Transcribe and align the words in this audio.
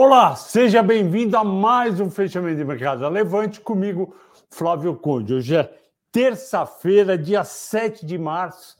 Olá, 0.00 0.36
seja 0.36 0.80
bem-vindo 0.80 1.36
a 1.36 1.42
mais 1.42 1.98
um 1.98 2.08
fechamento 2.08 2.56
de 2.56 2.64
mercado. 2.64 3.08
Levante 3.08 3.60
comigo, 3.60 4.14
Flávio 4.48 4.94
Conde. 4.94 5.34
Hoje 5.34 5.56
é 5.56 5.74
terça-feira, 6.12 7.18
dia 7.18 7.42
7 7.42 8.06
de 8.06 8.16
março, 8.16 8.76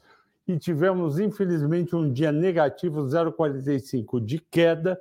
e 0.47 0.57
tivemos, 0.57 1.19
infelizmente, 1.19 1.93
um 1.93 2.09
dia 2.09 2.31
negativo, 2.31 3.01
0,45 3.01 4.23
de 4.23 4.39
queda. 4.39 4.97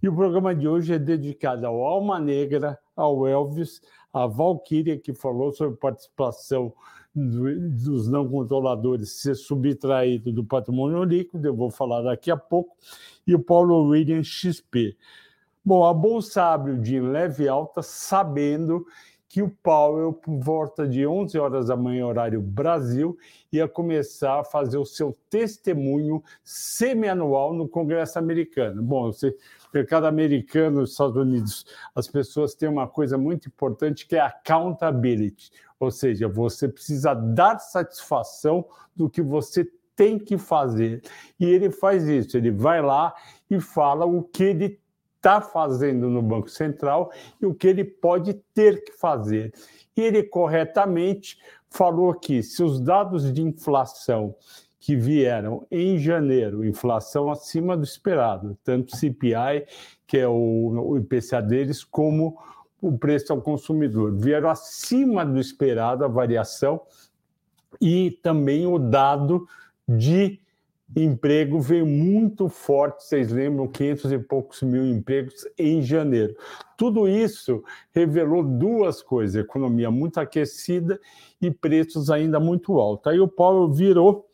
E 0.00 0.08
o 0.08 0.14
programa 0.14 0.54
de 0.54 0.68
hoje 0.68 0.94
é 0.94 0.98
dedicado 0.98 1.66
ao 1.66 1.82
Alma 1.82 2.20
Negra, 2.20 2.78
ao 2.94 3.26
Elvis, 3.26 3.82
à 4.12 4.28
Valkyria, 4.28 4.96
que 4.96 5.12
falou 5.12 5.50
sobre 5.50 5.76
participação 5.76 6.72
dos 7.12 8.08
não 8.08 8.28
controladores 8.28 9.20
ser 9.20 9.34
subtraído 9.34 10.32
do 10.32 10.44
patrimônio 10.44 11.02
líquido, 11.02 11.44
eu 11.48 11.56
vou 11.56 11.68
falar 11.68 12.02
daqui 12.02 12.30
a 12.30 12.36
pouco, 12.36 12.76
e 13.26 13.34
o 13.34 13.42
Paulo 13.42 13.88
Williams 13.88 14.28
XP. 14.28 14.96
Bom, 15.64 15.84
a 15.84 15.94
Bolsa 15.94 16.42
abre 16.42 16.72
o 16.72 16.78
dia 16.78 16.98
em 16.98 17.08
leve 17.08 17.46
alta, 17.46 17.82
sabendo 17.82 18.84
que 19.28 19.40
o 19.40 19.48
Powell, 19.48 20.12
por 20.12 20.36
volta 20.40 20.86
de 20.88 21.06
11 21.06 21.38
horas 21.38 21.68
da 21.68 21.76
manhã, 21.76 22.04
horário 22.04 22.42
Brasil, 22.42 23.16
ia 23.52 23.68
começar 23.68 24.40
a 24.40 24.44
fazer 24.44 24.76
o 24.76 24.84
seu 24.84 25.16
testemunho 25.30 26.22
semianual 26.42 27.54
no 27.54 27.68
Congresso 27.68 28.18
americano. 28.18 28.82
Bom, 28.82 29.08
o 29.08 29.12
mercado 29.72 30.06
americano, 30.06 30.82
Estados 30.82 31.16
Unidos, 31.16 31.64
as 31.94 32.08
pessoas 32.08 32.56
têm 32.56 32.68
uma 32.68 32.88
coisa 32.88 33.16
muito 33.16 33.46
importante 33.46 34.06
que 34.06 34.16
é 34.16 34.20
accountability, 34.20 35.52
ou 35.78 35.92
seja, 35.92 36.26
você 36.26 36.68
precisa 36.68 37.14
dar 37.14 37.60
satisfação 37.60 38.66
do 38.96 39.08
que 39.08 39.22
você 39.22 39.66
tem 39.94 40.18
que 40.18 40.36
fazer. 40.36 41.02
E 41.38 41.44
ele 41.46 41.70
faz 41.70 42.08
isso, 42.08 42.36
ele 42.36 42.50
vai 42.50 42.82
lá 42.82 43.14
e 43.48 43.60
fala 43.60 44.04
o 44.04 44.22
que 44.22 44.42
ele 44.42 44.81
está 45.22 45.40
fazendo 45.40 46.10
no 46.10 46.20
Banco 46.20 46.50
Central 46.50 47.12
e 47.40 47.46
o 47.46 47.54
que 47.54 47.68
ele 47.68 47.84
pode 47.84 48.34
ter 48.52 48.82
que 48.82 48.92
fazer. 48.92 49.54
E 49.96 50.00
ele 50.00 50.24
corretamente 50.24 51.38
falou 51.70 52.12
que 52.12 52.42
se 52.42 52.60
os 52.60 52.80
dados 52.80 53.32
de 53.32 53.40
inflação 53.40 54.34
que 54.80 54.96
vieram 54.96 55.64
em 55.70 55.96
janeiro, 55.96 56.64
inflação 56.64 57.30
acima 57.30 57.76
do 57.76 57.84
esperado, 57.84 58.58
tanto 58.64 58.96
CPI, 58.96 59.64
que 60.08 60.18
é 60.18 60.26
o, 60.26 60.98
IPCA 60.98 61.40
deles, 61.40 61.84
como 61.84 62.36
o 62.80 62.98
preço 62.98 63.32
ao 63.32 63.40
consumidor, 63.40 64.12
vieram 64.18 64.50
acima 64.50 65.24
do 65.24 65.38
esperado 65.38 66.04
a 66.04 66.08
variação 66.08 66.80
e 67.80 68.10
também 68.24 68.66
o 68.66 68.76
dado 68.76 69.46
de 69.88 70.41
emprego 70.94 71.60
veio 71.60 71.86
muito 71.86 72.48
forte, 72.48 73.04
vocês 73.04 73.30
lembram, 73.32 73.66
500 73.66 74.12
e 74.12 74.18
poucos 74.18 74.62
mil 74.62 74.84
empregos 74.86 75.46
em 75.58 75.80
janeiro. 75.82 76.36
Tudo 76.76 77.08
isso 77.08 77.62
revelou 77.92 78.42
duas 78.42 79.02
coisas: 79.02 79.36
economia 79.36 79.90
muito 79.90 80.18
aquecida 80.18 81.00
e 81.40 81.50
preços 81.50 82.10
ainda 82.10 82.38
muito 82.38 82.78
altos. 82.78 83.12
Aí 83.12 83.20
o 83.20 83.28
Paulo 83.28 83.72
virou 83.72 84.26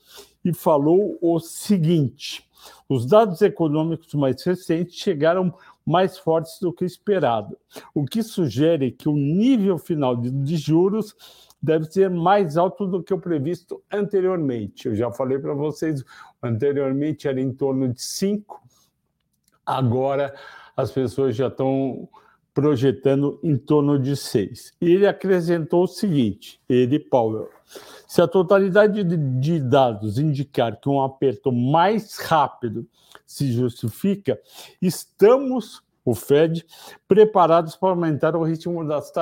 e 0.45 0.53
falou 0.53 1.17
o 1.20 1.39
seguinte: 1.39 2.48
os 2.89 3.06
dados 3.06 3.42
econômicos 3.42 4.12
mais 4.14 4.42
recentes 4.42 4.97
chegaram 4.97 5.55
mais 5.84 6.19
fortes 6.19 6.59
do 6.61 6.73
que 6.73 6.84
esperado, 6.84 7.56
o 7.95 8.05
que 8.05 8.23
sugere 8.23 8.91
que 8.91 9.09
o 9.09 9.17
nível 9.17 9.79
final 9.79 10.14
de, 10.14 10.56
juros 10.56 11.14
deve 11.61 11.87
ser 11.87 12.09
mais 12.09 12.56
alto 12.56 12.87
do 12.87 13.03
que 13.03 13.12
o 13.12 13.19
previsto 13.20 13.83
anteriormente. 13.91 14.89
Eu 14.89 14.95
já 14.95 15.11
falei 15.11 15.39
para 15.39 15.55
vocês, 15.55 16.05
anteriormente 16.42 17.27
era 17.27 17.41
em 17.41 17.52
torno 17.52 17.92
de 17.92 18.01
5, 18.01 18.63
agora 19.67 20.35
as 20.77 20.91
pessoas 20.91 21.36
já 21.36 21.48
estão 21.48 22.08
projetando 22.55 23.39
em 23.42 23.57
torno 23.57 23.98
de 23.98 24.17
6. 24.17 24.74
E 24.80 24.92
ele 24.92 25.07
acrescentou 25.07 25.85
o 25.85 25.89
seguinte, 25.89 26.61
ele, 26.69 26.98
Powell, 26.98 27.48
se 28.07 28.23
a 28.23 28.27
totalidade 28.27 29.05
de 29.05 29.61
dados 29.61 30.19
indicar 30.19 30.80
que 30.80 30.89
um 30.89 31.02
aperto 31.02 31.52
mais 31.52 32.17
rápido 32.19 32.86
se 33.27 33.52
justifica, 33.52 34.40
estamos 34.80 35.83
o 36.11 36.14
Fed, 36.14 36.64
preparados 37.07 37.77
para 37.77 37.91
aumentar 37.91 38.35
o 38.35 38.42
ritmo 38.42 38.86
das 38.86 39.13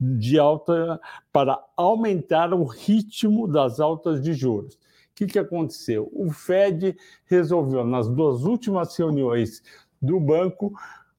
de 0.00 0.38
alta 0.38 1.00
para 1.32 1.58
aumentar 1.76 2.52
o 2.52 2.64
ritmo 2.64 3.46
das 3.48 3.80
altas 3.80 4.20
de 4.20 4.34
juros. 4.34 4.74
O 4.74 4.78
que, 5.14 5.26
que 5.26 5.38
aconteceu? 5.38 6.08
O 6.12 6.30
Fed 6.30 6.96
resolveu, 7.26 7.84
nas 7.84 8.08
duas 8.08 8.44
últimas 8.44 8.96
reuniões 8.96 9.62
do 10.00 10.20
banco, 10.20 10.72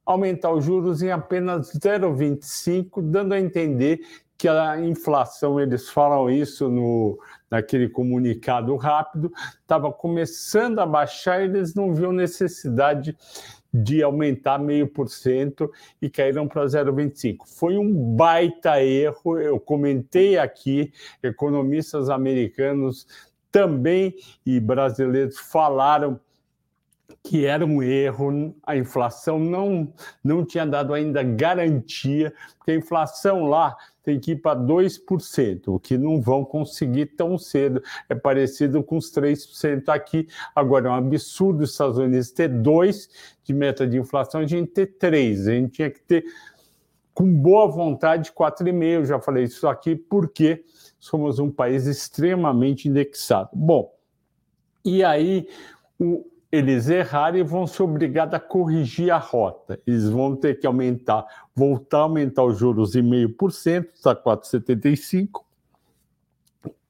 aumentar 0.06 0.52
os 0.52 0.64
juros 0.64 1.02
em 1.02 1.12
apenas 1.12 1.72
0,25, 1.74 3.02
dando 3.02 3.34
a 3.34 3.40
entender 3.40 4.02
que 4.40 4.48
a 4.48 4.80
inflação, 4.80 5.60
eles 5.60 5.90
falam 5.90 6.30
isso 6.30 6.70
no, 6.70 7.20
naquele 7.52 7.90
comunicado 7.90 8.74
rápido, 8.78 9.34
estava 9.62 9.92
começando 9.92 10.80
a 10.80 10.86
baixar, 10.86 11.44
eles 11.44 11.76
não 11.76 11.94
viam 11.94 12.14
necessidade 12.14 13.18
de 13.74 14.02
aumentar 14.02 14.58
meio 14.58 14.88
por 14.88 15.10
cento 15.10 15.72
e 16.02 16.10
caíram 16.10 16.48
para 16.48 16.66
0,25. 16.66 17.38
Foi 17.46 17.78
um 17.78 18.16
baita 18.16 18.82
erro, 18.84 19.38
eu 19.38 19.60
comentei 19.60 20.38
aqui, 20.38 20.92
economistas 21.22 22.10
americanos 22.10 23.08
também 23.52 24.16
e 24.46 24.60
brasileiros 24.60 25.40
falaram 25.40 26.20
que 27.24 27.46
era 27.46 27.66
um 27.66 27.84
erro, 27.84 28.56
a 28.64 28.78
inflação 28.78 29.38
não, 29.38 29.94
não 30.24 30.46
tinha 30.46 30.66
dado 30.66 30.94
ainda 30.94 31.22
garantia, 31.22 32.34
porque 32.58 32.72
a 32.72 32.76
inflação 32.76 33.46
lá 33.46 33.76
tem 34.10 34.20
que 34.20 34.32
ir 34.32 34.38
para 34.38 34.60
2%, 34.60 35.68
o 35.68 35.80
que 35.80 35.96
não 35.96 36.20
vão 36.20 36.44
conseguir 36.44 37.06
tão 37.16 37.38
cedo. 37.38 37.82
É 38.10 38.16
parecido 38.16 38.84
com 38.84 38.98
os 38.98 39.12
3% 39.12 39.90
aqui. 39.90 40.28
Agora, 40.56 40.88
é 40.88 40.92
um 40.92 40.96
absurdo 40.96 41.64
os 41.64 41.72
Estados 41.72 42.00
Unidos 42.00 42.32
ter 42.32 42.50
2% 42.50 43.10
de 43.44 43.54
meta 43.54 43.86
de 43.86 44.00
inflação, 44.00 44.42
a 44.42 44.48
gente 44.48 44.72
ter 44.72 44.98
3%. 44.98 45.48
A 45.48 45.52
gente 45.52 45.72
tinha 45.74 45.92
que 45.92 46.02
ter, 46.02 46.26
com 47.14 47.32
boa 47.32 47.68
vontade, 47.68 48.32
4,5%. 48.32 49.06
Já 49.06 49.20
falei 49.20 49.44
isso 49.44 49.68
aqui, 49.68 49.96
porque 49.96 50.64
somos 50.98 51.38
um 51.38 51.52
país 51.52 51.86
extremamente 51.86 52.90
indexado. 52.90 53.52
Bom, 53.54 53.94
e 54.84 55.04
aí 55.04 55.48
o, 56.00 56.26
eles 56.52 56.90
errarem, 56.90 57.44
vão 57.44 57.68
ser 57.68 57.84
obrigados 57.84 58.34
a 58.34 58.40
corrigir 58.40 59.12
a 59.12 59.18
rota. 59.18 59.80
Eles 59.86 60.10
vão 60.10 60.36
ter 60.36 60.60
que 60.60 60.66
aumentar, 60.66 61.26
voltar 61.56 62.00
a 62.00 62.02
aumentar 62.02 62.44
os 62.44 62.58
juros 62.58 62.96
em 62.96 63.04
meio 63.04 63.30
por 63.30 63.52
cento, 63.52 63.90
está 63.94 64.16
4,75. 64.16 65.44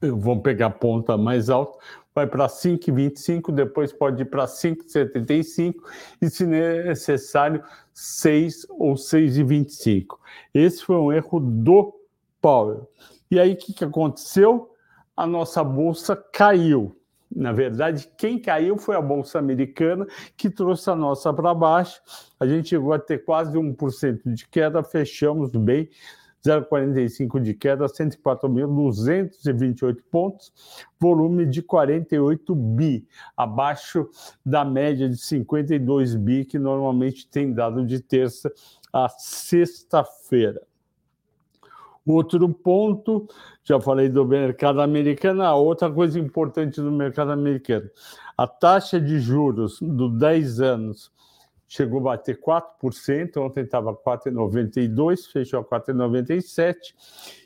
Vão 0.01 0.39
pegar 0.39 0.67
a 0.67 0.69
ponta 0.69 1.17
mais 1.17 1.49
alta, 1.49 1.77
vai 2.15 2.25
para 2.25 2.47
5,25, 2.47 3.51
depois 3.51 3.91
pode 3.91 4.21
ir 4.21 4.25
para 4.25 4.45
5,75 4.45 5.75
e, 6.21 6.29
se 6.29 6.45
necessário, 6.45 7.61
6 7.93 8.65
ou 8.69 8.93
6,25. 8.93 10.17
Esse 10.53 10.85
foi 10.85 10.95
um 10.95 11.11
erro 11.11 11.41
do 11.41 11.93
Powell. 12.41 12.89
E 13.29 13.37
aí, 13.37 13.53
o 13.53 13.57
que, 13.57 13.73
que 13.73 13.83
aconteceu? 13.83 14.73
A 15.17 15.27
nossa 15.27 15.61
bolsa 15.65 16.15
caiu 16.15 16.95
na 17.35 17.51
verdade, 17.51 18.09
quem 18.17 18.39
caiu 18.39 18.77
foi 18.77 18.95
a 18.95 19.01
Bolsa 19.01 19.37
Americana, 19.37 20.07
que 20.35 20.49
trouxe 20.49 20.89
a 20.89 20.95
nossa 20.95 21.31
para 21.33 21.53
baixo. 21.53 22.01
A 22.39 22.47
gente 22.47 22.69
chegou 22.69 22.93
a 22.93 22.99
ter 22.99 23.23
quase 23.23 23.55
1% 23.57 24.33
de 24.33 24.47
queda, 24.47 24.81
fechamos 24.83 25.51
bem, 25.51 25.89
0,45 26.45 27.41
de 27.41 27.53
queda, 27.53 27.85
104.228 27.85 29.97
pontos, 30.09 30.51
volume 30.99 31.45
de 31.45 31.61
48 31.61 32.55
bi, 32.55 33.07
abaixo 33.35 34.09
da 34.45 34.65
média 34.65 35.09
de 35.09 35.17
52 35.17 36.15
bi 36.15 36.45
que 36.45 36.57
normalmente 36.57 37.29
tem 37.29 37.53
dado 37.53 37.85
de 37.85 38.01
terça 38.01 38.49
a 38.91 39.07
sexta-feira. 39.09 40.59
Outro 42.11 42.49
ponto, 42.49 43.27
já 43.63 43.79
falei 43.79 44.09
do 44.09 44.25
mercado 44.25 44.81
americano, 44.81 45.43
a 45.43 45.53
outra 45.53 45.91
coisa 45.91 46.19
importante 46.19 46.81
do 46.81 46.91
mercado 46.91 47.31
americano, 47.31 47.87
a 48.35 48.47
taxa 48.47 48.99
de 48.99 49.19
juros 49.19 49.77
do 49.79 50.09
10 50.09 50.59
anos 50.59 51.11
chegou 51.67 51.99
a 51.99 52.03
bater 52.03 52.41
4%, 52.41 53.37
ontem 53.37 53.61
estava 53.61 53.93
4,92%, 53.93 55.31
fechou 55.31 55.59
a 55.59 55.63
4,97%, 55.63 56.75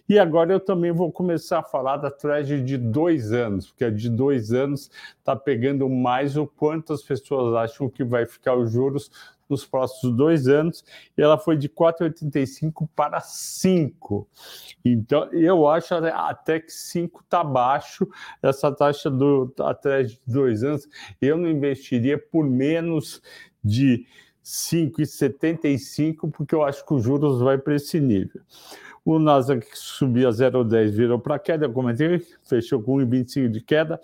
e 0.08 0.18
agora 0.18 0.54
eu 0.54 0.62
também 0.62 0.94
vou 0.94 1.12
começar 1.12 1.60
a 1.60 1.64
falar 1.64 1.98
da 1.98 2.10
trade 2.10 2.64
de 2.64 2.78
dois 2.78 3.34
anos, 3.34 3.68
porque 3.68 3.84
a 3.84 3.90
de 3.90 4.10
dois 4.10 4.54
anos 4.54 4.90
está 5.20 5.36
pegando 5.36 5.90
mais 5.90 6.38
o 6.38 6.48
quanto 6.48 6.94
as 6.94 7.04
pessoas 7.04 7.54
acham 7.54 7.90
que 7.90 8.06
vai 8.06 8.26
ficar 8.26 8.56
os 8.56 8.72
juros 8.72 9.12
nos 9.54 9.66
próximos 9.66 10.16
dois 10.16 10.48
anos, 10.48 10.84
e 11.18 11.22
ela 11.22 11.38
foi 11.38 11.58
de 11.58 11.70
4,85 11.70 12.88
para 12.96 13.20
5. 13.22 14.28
Então, 14.84 15.26
eu 15.32 15.68
acho 15.68 15.96
até 15.96 16.60
que 16.60 16.72
5 16.72 17.22
está 17.22 17.44
baixo, 17.44 18.08
essa 18.42 18.72
taxa 18.72 19.10
do 19.10 19.54
atrás 19.60 20.12
de 20.12 20.20
dois 20.28 20.64
anos, 20.64 20.88
eu 21.22 21.38
não 21.38 21.50
investiria 21.50 22.18
por 22.18 22.46
menos 22.46 23.22
de 23.64 24.06
5,75, 24.44 26.30
porque 26.32 26.54
eu 26.54 26.64
acho 26.64 26.86
que 26.86 26.94
os 26.94 27.04
juros 27.04 27.40
vai 27.40 27.58
para 27.58 27.76
esse 27.76 28.00
nível. 28.00 28.42
O 29.06 29.20
Nasdaq 29.20 29.68
subia 29.74 30.30
0,10 30.30 30.92
virou 30.92 31.20
para 31.20 31.38
queda, 31.38 31.66
eu 31.66 31.74
comentei, 31.74 32.20
fechou 32.44 32.82
com 32.82 32.98
1,25 32.98 33.50
de 33.50 33.62
queda. 33.62 34.00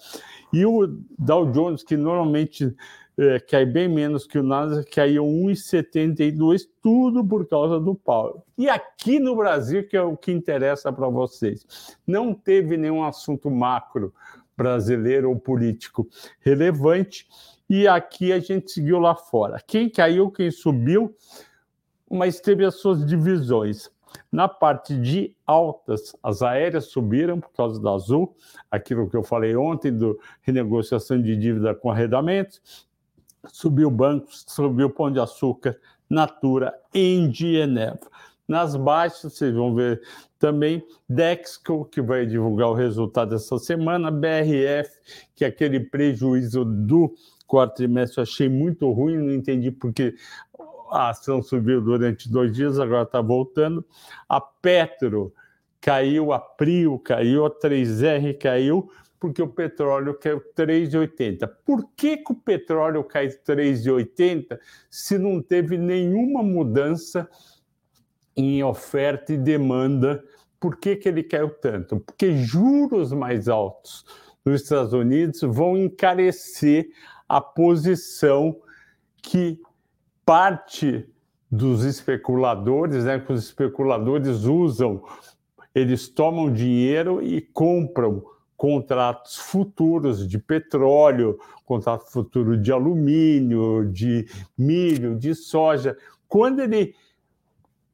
E 0.51 0.65
o 0.65 0.87
Dow 1.17 1.49
Jones, 1.51 1.83
que 1.83 1.95
normalmente 1.95 2.75
é, 3.19 3.37
cai 3.37 3.65
bem 3.65 3.89
menos 3.89 4.25
que 4.25 4.39
o 4.39 4.43
Nasdaq, 4.43 4.89
caiu 4.89 5.25
1,72, 5.25 6.61
tudo 6.81 7.25
por 7.25 7.45
causa 7.49 7.77
do 7.77 7.93
Powell. 7.93 8.45
E 8.57 8.69
aqui 8.69 9.19
no 9.19 9.35
Brasil, 9.35 9.85
que 9.85 9.97
é 9.97 10.01
o 10.01 10.15
que 10.15 10.31
interessa 10.31 10.89
para 10.93 11.09
vocês, 11.09 11.97
não 12.07 12.33
teve 12.33 12.77
nenhum 12.77 13.03
assunto 13.03 13.51
macro 13.51 14.13
brasileiro 14.55 15.29
ou 15.29 15.37
político 15.37 16.07
relevante, 16.39 17.27
e 17.69 17.89
aqui 17.89 18.31
a 18.31 18.39
gente 18.39 18.71
seguiu 18.71 18.99
lá 18.99 19.13
fora. 19.13 19.61
Quem 19.67 19.89
caiu, 19.89 20.31
quem 20.31 20.49
subiu, 20.49 21.13
mas 22.09 22.39
teve 22.39 22.63
as 22.63 22.75
suas 22.75 23.05
divisões. 23.05 23.91
Na 24.31 24.47
parte 24.47 24.95
de 24.95 25.35
altas, 25.45 26.15
as 26.23 26.41
aéreas 26.41 26.85
subiram 26.85 27.39
por 27.39 27.51
causa 27.51 27.81
da 27.81 27.91
Azul, 27.91 28.35
aquilo 28.71 29.09
que 29.09 29.17
eu 29.17 29.23
falei 29.23 29.55
ontem, 29.55 29.91
do 29.91 30.17
renegociação 30.41 31.21
de 31.21 31.35
dívida 31.35 31.75
com 31.75 31.91
arrendamentos, 31.91 32.88
subiu 33.47 33.89
bancos, 33.89 34.45
subiu 34.47 34.89
pão 34.89 35.11
de 35.11 35.19
açúcar, 35.19 35.77
Natura, 36.09 36.73
Engie. 36.93 37.65
Nas 38.47 38.75
baixas, 38.75 39.33
vocês 39.33 39.53
vão 39.53 39.75
ver 39.75 40.01
também 40.39 40.83
Dexco, 41.07 41.85
que 41.85 42.01
vai 42.01 42.25
divulgar 42.25 42.69
o 42.69 42.73
resultado 42.73 43.31
dessa 43.31 43.59
semana, 43.59 44.09
BRF, 44.09 44.89
que 45.35 45.45
é 45.45 45.47
aquele 45.47 45.79
prejuízo 45.79 46.65
do 46.65 47.13
quarto 47.45 47.75
trimestre, 47.75 48.21
achei 48.21 48.47
muito 48.49 48.91
ruim, 48.91 49.17
não 49.17 49.33
entendi 49.33 49.71
porque 49.71 50.15
a 50.91 51.09
ação 51.09 51.41
subiu 51.41 51.81
durante 51.81 52.29
dois 52.31 52.51
dias, 52.53 52.79
agora 52.79 53.03
está 53.03 53.21
voltando. 53.21 53.85
A 54.27 54.39
Petro 54.39 55.33
caiu, 55.81 56.31
a 56.31 56.39
Prio 56.39 56.97
caiu, 56.99 57.45
a 57.45 57.51
3R 57.51 58.37
caiu, 58.37 58.89
porque 59.19 59.41
o 59.41 59.47
petróleo 59.47 60.13
caiu 60.13 60.41
3,80. 60.55 61.49
Por 61.65 61.89
que, 61.95 62.17
que 62.17 62.31
o 62.31 62.35
petróleo 62.35 63.03
cai 63.03 63.27
3,80 63.27 64.57
se 64.89 65.17
não 65.17 65.41
teve 65.41 65.77
nenhuma 65.77 66.41
mudança 66.41 67.29
em 68.35 68.63
oferta 68.63 69.33
e 69.33 69.37
demanda? 69.37 70.23
Por 70.59 70.77
que, 70.77 70.95
que 70.95 71.09
ele 71.09 71.23
caiu 71.23 71.49
tanto? 71.49 71.99
Porque 71.99 72.37
juros 72.37 73.11
mais 73.11 73.49
altos 73.49 74.05
nos 74.45 74.61
Estados 74.61 74.93
Unidos 74.93 75.41
vão 75.41 75.77
encarecer 75.77 76.89
a 77.27 77.41
posição 77.41 78.57
que 79.21 79.61
parte 80.25 81.07
dos 81.51 81.83
especuladores, 81.83 83.05
né, 83.05 83.19
que 83.19 83.33
os 83.33 83.43
especuladores 83.43 84.43
usam, 84.45 85.03
eles 85.73 86.07
tomam 86.07 86.51
dinheiro 86.51 87.21
e 87.21 87.41
compram 87.41 88.23
contratos 88.59 89.37
futuros 89.37 90.27
de 90.27 90.37
petróleo, 90.37 91.39
contrato 91.65 92.11
futuro 92.11 92.57
de 92.57 92.73
alumínio, 92.73 93.89
de 93.89 94.27
milho, 94.57 95.15
de 95.17 95.33
soja. 95.33 95.95
Quando 96.27 96.59
ele 96.59 96.93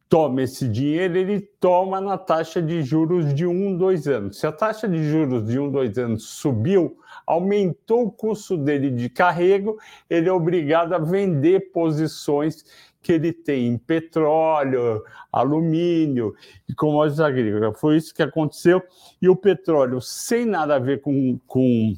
toma 0.10 0.42
esse 0.42 0.68
dinheiro, 0.68 1.18
ele 1.18 1.40
toma 1.40 2.02
na 2.02 2.18
taxa 2.18 2.64
de 2.64 2.82
juros 2.82 3.32
de 3.32 3.46
um, 3.46 3.78
dois 3.78 4.08
anos. 4.08 4.40
Se 4.40 4.48
a 4.48 4.52
taxa 4.52 4.88
de 4.88 5.08
juros 5.08 5.48
de 5.48 5.60
um, 5.60 5.70
dois 5.70 6.00
anos 6.00 6.24
subiu, 6.24 6.98
aumentou 7.28 8.08
o 8.08 8.12
custo 8.12 8.58
dele 8.58 8.90
de 8.90 9.08
carrego, 9.08 9.78
ele 10.10 10.28
é 10.28 10.34
obrigado 10.34 10.94
a 10.94 10.98
vender 10.98 11.72
posições 11.72 12.66
que 13.06 13.12
ele 13.12 13.32
tem 13.32 13.68
em 13.68 13.78
petróleo, 13.78 15.04
alumínio 15.32 16.34
e 16.68 16.74
commodities 16.74 17.20
agrícolas. 17.20 17.80
Foi 17.80 17.98
isso 17.98 18.12
que 18.12 18.24
aconteceu. 18.24 18.82
E 19.22 19.30
o 19.30 19.36
petróleo, 19.36 20.02
sem 20.02 20.44
nada 20.44 20.78
a 20.78 20.80
ver 20.80 21.02
com, 21.02 21.40
com, 21.46 21.94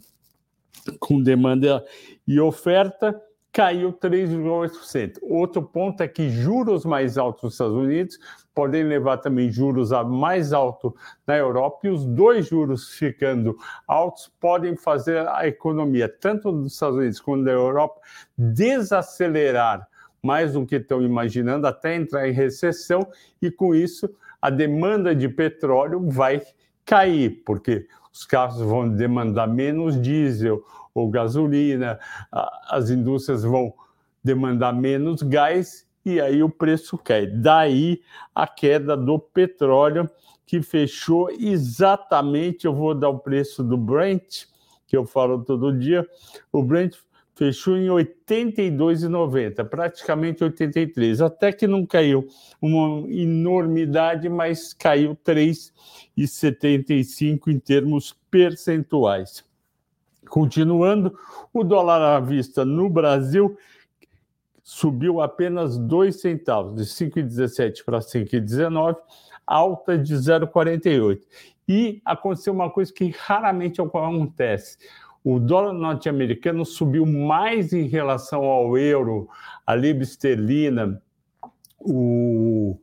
com 1.00 1.24
demanda 1.24 1.82
e 2.28 2.42
oferta, 2.42 3.18
caiu 3.54 3.94
3,8%. 3.94 5.20
Outro 5.22 5.64
ponto 5.64 6.04
é 6.04 6.10
que 6.10 6.30
juros 6.30 6.84
mais 6.84 7.18
altos 7.18 7.44
nos 7.44 7.54
Estados 7.54 7.78
Unidos 7.78 8.20
podem 8.54 8.84
levar 8.84 9.20
também 9.20 9.50
juros 9.50 9.94
a 9.94 10.04
mais 10.04 10.52
alto 10.52 10.94
na 11.26 11.38
Europa 11.38 11.88
e 11.88 11.90
os 11.90 12.06
dois 12.06 12.48
juros 12.48 12.90
ficando 12.90 13.56
altos 13.88 14.30
podem 14.42 14.76
fazer 14.76 15.26
a 15.30 15.48
economia, 15.48 16.10
tanto 16.10 16.52
dos 16.52 16.74
Estados 16.74 16.98
Unidos 16.98 17.22
quanto 17.22 17.46
da 17.46 17.52
Europa, 17.52 18.02
desacelerar 18.38 19.88
mais 20.28 20.54
do 20.54 20.66
que 20.66 20.76
estão 20.76 21.02
imaginando, 21.02 21.66
até 21.66 21.96
entrar 21.96 22.28
em 22.28 22.34
recessão, 22.34 23.08
e 23.42 23.50
com 23.50 23.74
isso 23.74 24.10
a 24.42 24.50
demanda 24.50 25.16
de 25.16 25.30
petróleo 25.30 26.10
vai 26.10 26.42
cair, 26.86 27.42
porque 27.46 27.88
os 28.14 28.26
carros 28.26 28.60
vão 28.60 28.90
demandar 28.90 29.48
menos 29.48 30.00
diesel, 30.02 30.62
ou 30.94 31.10
gasolina, 31.10 32.00
as 32.70 32.90
indústrias 32.90 33.44
vão 33.44 33.74
demandar 34.24 34.74
menos 34.74 35.22
gás 35.22 35.88
e 36.04 36.20
aí 36.20 36.42
o 36.42 36.50
preço 36.50 36.98
cai. 36.98 37.28
Daí 37.28 38.02
a 38.34 38.48
queda 38.48 38.98
do 38.98 39.20
petróleo, 39.20 40.10
que 40.46 40.62
fechou 40.62 41.30
exatamente, 41.30 42.66
eu 42.66 42.74
vou 42.74 42.96
dar 42.96 43.10
o 43.10 43.20
preço 43.20 43.64
do 43.64 43.78
Brent, 43.78 44.46
que 44.88 44.98
eu 44.98 45.06
falo 45.06 45.44
todo 45.44 45.78
dia, 45.78 46.08
o 46.52 46.64
Brent 46.64 46.96
fechou 47.38 47.78
em 47.78 47.86
82,90, 47.86 49.64
praticamente 49.70 50.44
83, 50.44 51.22
até 51.22 51.54
que 51.54 51.68
não 51.68 51.86
caiu 51.86 52.28
uma 52.60 53.08
enormidade, 53.08 54.28
mas 54.28 54.74
caiu 54.74 55.16
3,75 55.24 57.48
em 57.48 57.60
termos 57.60 58.18
percentuais. 58.32 59.46
Continuando, 60.28 61.16
o 61.54 61.64
dólar 61.64 62.02
à 62.02 62.20
vista 62.20 62.66
no 62.66 62.90
Brasil 62.90 63.56
subiu 64.64 65.22
apenas 65.22 65.78
dois 65.78 66.20
centavos, 66.20 66.74
de 66.76 66.86
5,17 66.86 67.86
para 67.86 68.00
5,19, 68.00 68.98
alta 69.46 69.96
de 69.96 70.16
0,48. 70.16 71.22
E 71.70 72.02
aconteceu 72.04 72.52
uma 72.52 72.72
coisa 72.72 72.92
que 72.92 73.10
raramente 73.10 73.80
acontece. 73.80 74.80
O 75.30 75.42
dólar 75.42 75.74
norte-americano 75.74 76.64
subiu 76.64 77.06
mais 77.06 77.74
em 77.74 77.86
relação 77.86 78.46
ao 78.46 78.78
euro, 78.78 79.28
a 79.66 79.76
libra 79.76 80.04
esterlina, 80.04 81.02
o 81.82 82.80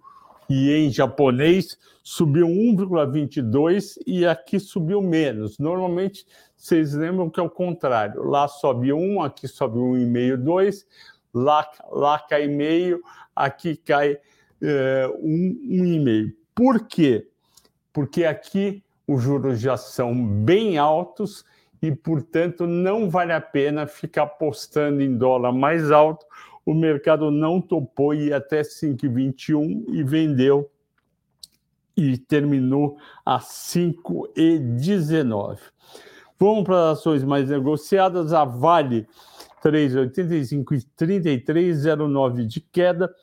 ien 0.51 0.91
japonês 0.91 1.79
subiu 2.03 2.47
1,22 2.47 3.97
e 4.07 4.27
aqui 4.27 4.61
subiu 4.61 5.01
menos. 5.01 5.59
Normalmente 5.59 6.27
vocês 6.55 6.93
lembram 6.93 7.31
que 7.31 7.41
é 7.41 7.43
o 7.43 7.49
contrário. 7.49 8.23
Lá 8.23 8.47
sobe 8.47 8.93
um, 8.93 9.23
aqui 9.23 9.49
sobe 9.49 9.79
um 9.79 9.97
e 9.97 10.05
meio, 10.05 10.37
dois. 10.37 10.87
Lá, 11.33 11.67
lá 11.91 12.19
cai 12.19 12.47
meio, 12.47 13.01
aqui 13.35 13.75
cai 13.75 14.19
é, 14.61 15.11
um, 15.19 15.59
um 15.63 15.85
e 15.87 15.99
meio. 15.99 16.37
Por 16.55 16.87
quê? 16.87 17.27
Porque 17.91 18.23
aqui 18.23 18.85
os 19.09 19.23
juros 19.23 19.59
já 19.59 19.79
são 19.79 20.15
bem 20.15 20.77
altos 20.77 21.43
e, 21.85 21.95
portanto, 21.95 22.67
não 22.67 23.09
vale 23.11 23.35
a 23.35 23.41
pena 23.43 23.87
ficar 23.87 24.23
apostando 24.23 25.03
em 25.03 25.19
dólar 25.19 25.53
mais 25.53 25.91
alto. 25.91 26.25
O 26.65 26.73
mercado 26.73 27.31
não 27.31 27.61
topou 27.61 28.15
ir 28.15 28.33
até 28.33 28.63
5,21 28.63 29.85
e 29.89 30.03
vendeu 30.03 30.71
e 31.95 32.17
terminou 32.17 32.97
a 33.23 33.39
5,19. 33.39 35.59
Vamos 36.41 36.65
para 36.65 36.93
as 36.93 37.01
ações 37.01 37.23
mais 37.23 37.51
negociadas. 37.51 38.33
A 38.33 38.47
Vale 38.47 39.07
3,85 39.63 40.73
e 40.73 40.79
33,09 41.05 42.47
de 42.47 42.63
queda, 42.63 43.15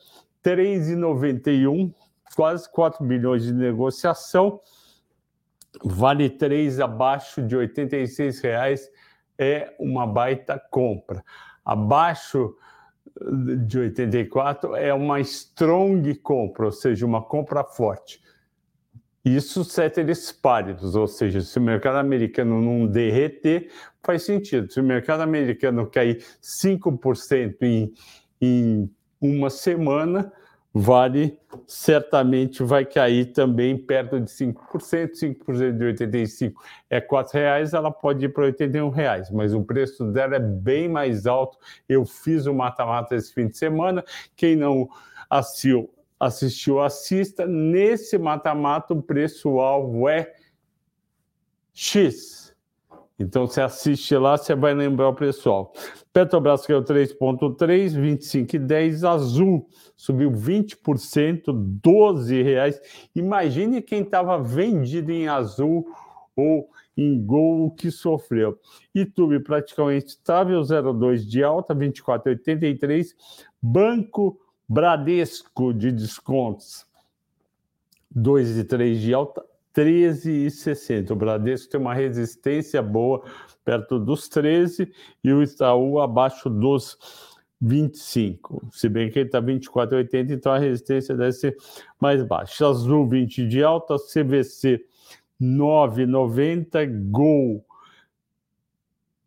3,91, 0.44 1.92
quase 2.36 2.70
4 2.70 3.04
bilhões 3.04 3.42
de 3.42 3.52
negociação. 3.52 4.60
Vale 5.82 6.28
3 6.28 6.80
abaixo 6.80 7.42
de 7.42 7.54
R$ 7.54 7.62
86 7.62 8.42
é 9.38 9.74
uma 9.78 10.06
baita 10.06 10.60
compra. 10.70 11.24
Abaixo 11.64 12.54
de 13.66 13.78
84 13.78 14.76
é 14.76 14.92
uma 14.92 15.20
strong 15.20 16.14
compra, 16.16 16.66
ou 16.66 16.72
seja, 16.72 17.06
uma 17.06 17.22
compra 17.22 17.64
forte. 17.64 18.22
Isso 19.24 19.64
ceteris 19.64 20.32
paribus, 20.32 20.96
ou 20.96 21.06
seja, 21.06 21.40
se 21.40 21.56
o 21.58 21.62
mercado 21.62 21.96
americano 21.96 22.60
não 22.60 22.86
derreter, 22.86 23.70
faz 24.02 24.24
sentido. 24.24 24.72
Se 24.72 24.80
o 24.80 24.84
mercado 24.84 25.20
americano 25.20 25.86
cair 25.86 26.24
5% 26.42 27.56
em, 27.62 27.92
em 28.40 28.90
uma 29.20 29.48
semana, 29.48 30.32
Vale 30.74 31.38
certamente 31.66 32.62
vai 32.62 32.86
cair 32.86 33.26
também 33.32 33.76
perto 33.76 34.18
de 34.18 34.30
5%, 34.30 35.12
5% 35.12 35.76
de 35.76 35.84
85 35.84 36.62
é 36.88 36.98
R$ 36.98 37.06
reais, 37.34 37.74
ela 37.74 37.90
pode 37.90 38.24
ir 38.24 38.30
para 38.30 38.46
R$ 38.46 38.90
reais, 38.90 39.30
mas 39.30 39.52
o 39.52 39.62
preço 39.62 40.06
dela 40.10 40.36
é 40.36 40.40
bem 40.40 40.88
mais 40.88 41.26
alto. 41.26 41.58
Eu 41.86 42.06
fiz 42.06 42.46
o 42.46 42.54
mata-mata 42.54 43.14
esse 43.14 43.34
fim 43.34 43.48
de 43.48 43.58
semana. 43.58 44.02
Quem 44.34 44.56
não 44.56 44.88
assistiu, 45.28 45.92
assistiu 46.18 46.80
assista. 46.80 47.46
Nesse 47.46 48.16
mata-mata, 48.16 48.94
o 48.94 49.02
preço-alvo 49.02 50.08
é 50.08 50.32
X. 51.74 52.41
Então, 53.18 53.46
você 53.46 53.60
assiste 53.60 54.16
lá, 54.16 54.36
você 54.36 54.54
vai 54.54 54.74
lembrar 54.74 55.08
o 55.08 55.14
pessoal. 55.14 55.72
Petrobras 56.12 56.66
caiu 56.66 56.82
3,3, 56.82 57.94
25,10. 57.94 59.08
Azul 59.08 59.68
subiu 59.96 60.30
20%, 60.30 61.52
12 61.52 62.42
reais. 62.42 62.80
Imagine 63.14 63.82
quem 63.82 64.02
estava 64.02 64.42
vendido 64.42 65.12
em 65.12 65.28
azul 65.28 65.86
ou 66.36 66.68
em 66.96 67.24
gol 67.24 67.70
que 67.70 67.90
sofreu. 67.90 68.58
YouTube 68.94 69.40
praticamente 69.40 70.08
estável, 70.08 70.60
0,2 70.60 71.26
de 71.26 71.42
alta, 71.42 71.74
24,83. 71.74 73.08
Banco 73.60 74.38
Bradesco 74.68 75.74
de 75.74 75.92
descontos, 75.92 76.86
2,3 78.16 78.94
de 78.94 79.12
alta, 79.12 79.44
13,60. 79.74 81.10
O 81.10 81.16
Bradesco 81.16 81.70
tem 81.70 81.80
uma 81.80 81.94
resistência 81.94 82.82
boa 82.82 83.22
perto 83.64 83.98
dos 83.98 84.28
13 84.28 84.92
e 85.22 85.32
o 85.32 85.42
Itaú 85.42 86.00
abaixo 86.00 86.50
dos 86.50 86.98
25. 87.60 88.68
Se 88.72 88.88
bem 88.88 89.10
que 89.10 89.20
ele 89.20 89.28
está 89.28 89.40
24,80, 89.40 90.32
então 90.32 90.52
a 90.52 90.58
resistência 90.58 91.16
deve 91.16 91.32
ser 91.32 91.56
mais 92.00 92.22
baixa. 92.22 92.66
Azul 92.66 93.08
20 93.08 93.46
de 93.46 93.62
alta, 93.62 93.96
CVC 93.96 94.84
9,90, 95.40 97.10
Gol 97.10 97.64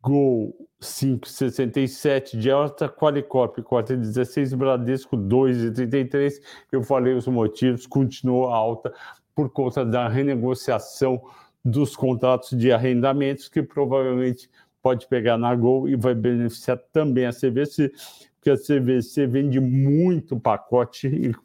Gol 0.01 0.55
5,67 0.79 2.37
de 2.37 2.51
alta, 2.51 2.87
Qualicorp 2.87 3.57
4,16, 3.57 4.55
Bradesco 4.55 5.17
2,33. 5.17 6.33
Eu 6.71 6.83
falei 6.83 7.15
os 7.15 7.27
motivos, 7.27 7.87
continuou 7.87 8.49
alta 8.49 8.93
por 9.35 9.49
conta 9.49 9.85
da 9.85 10.07
renegociação 10.07 11.21
dos 11.63 11.95
contratos 11.95 12.57
de 12.57 12.71
arrendamentos, 12.71 13.49
que 13.49 13.61
provavelmente 13.61 14.49
pode 14.81 15.07
pegar 15.07 15.37
na 15.37 15.53
Gol 15.55 15.89
e 15.89 15.95
vai 15.95 16.15
beneficiar 16.15 16.77
também 16.93 17.25
a 17.25 17.33
CVC, 17.33 17.91
porque 18.35 18.51
a 18.51 18.57
CVC 18.57 19.27
vende 19.27 19.59
muito 19.59 20.39
pacote 20.39 21.07
e 21.07 21.35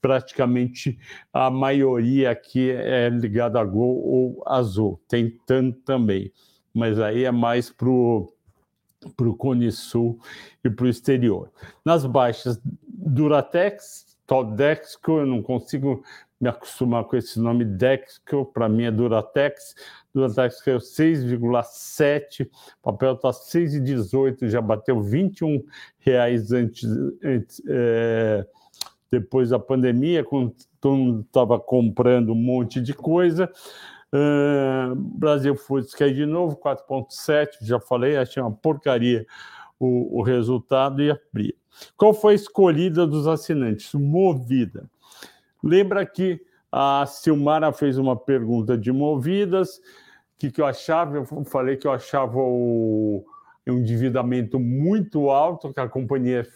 praticamente 0.00 0.98
a 1.32 1.50
maioria 1.50 2.30
aqui 2.30 2.70
é 2.70 3.08
ligada 3.08 3.60
a 3.60 3.64
Gol 3.64 4.02
ou 4.02 4.42
Azul, 4.46 5.00
tem 5.06 5.38
tanto 5.46 5.78
também, 5.80 6.32
mas 6.72 6.98
aí 6.98 7.24
é 7.24 7.30
mais 7.30 7.70
para 7.70 7.88
o 7.88 8.32
para 9.16 9.28
o 9.28 9.36
Cone 9.36 9.70
Sul 9.70 10.18
e 10.64 10.70
para 10.70 10.86
o 10.86 10.88
exterior. 10.88 11.50
Nas 11.84 12.04
baixas, 12.04 12.60
Duratex, 12.88 14.18
Todexco, 14.26 15.20
eu 15.20 15.26
não 15.26 15.42
consigo 15.42 16.02
me 16.40 16.48
acostumar 16.48 17.04
com 17.04 17.16
esse 17.16 17.40
nome 17.40 17.64
Dexco, 17.64 18.44
para 18.46 18.68
mim 18.68 18.84
é 18.84 18.90
Duratex. 18.90 19.74
Duratex 20.14 20.60
caiu 20.62 20.78
6,7, 20.78 22.46
o 22.46 22.82
papel 22.82 23.14
está 23.14 23.30
6,18, 23.30 24.48
já 24.48 24.60
bateu 24.60 25.00
21 25.00 25.64
reais 25.98 26.52
antes, 26.52 26.84
antes 27.24 27.62
é, 27.68 28.46
depois 29.10 29.50
da 29.50 29.58
pandemia, 29.58 30.22
quando 30.24 30.54
todo 30.80 30.96
mundo 30.96 31.20
estava 31.22 31.58
comprando 31.58 32.32
um 32.32 32.36
monte 32.36 32.80
de 32.80 32.92
coisa. 32.92 33.50
Uh, 34.12 34.94
Brasil 34.94 35.56
Foods 35.56 35.92
caiu 35.92 36.14
de 36.14 36.26
novo, 36.26 36.56
4,7, 36.56 37.48
já 37.62 37.80
falei, 37.80 38.16
achei 38.16 38.42
uma 38.42 38.52
porcaria 38.52 39.26
o, 39.78 40.20
o 40.20 40.22
resultado 40.22 41.02
e 41.02 41.10
abria. 41.10 41.54
Qual 41.96 42.14
foi 42.14 42.32
a 42.32 42.36
escolhida 42.36 43.06
dos 43.06 43.26
assinantes? 43.26 43.92
Movida. 43.94 44.88
Lembra 45.62 46.04
que 46.04 46.40
a 46.70 47.04
Silmara 47.06 47.72
fez 47.72 47.98
uma 47.98 48.16
pergunta 48.16 48.76
de 48.76 48.92
movidas, 48.92 49.80
que, 50.38 50.50
que 50.50 50.60
eu 50.60 50.66
achava? 50.66 51.16
Eu 51.16 51.44
falei 51.44 51.76
que 51.76 51.86
eu 51.86 51.92
achava 51.92 52.38
o 52.38 53.24
endividamento 53.66 54.60
muito 54.60 55.28
alto, 55.28 55.72
que 55.72 55.80
a 55.80 55.88
companhia 55.88 56.46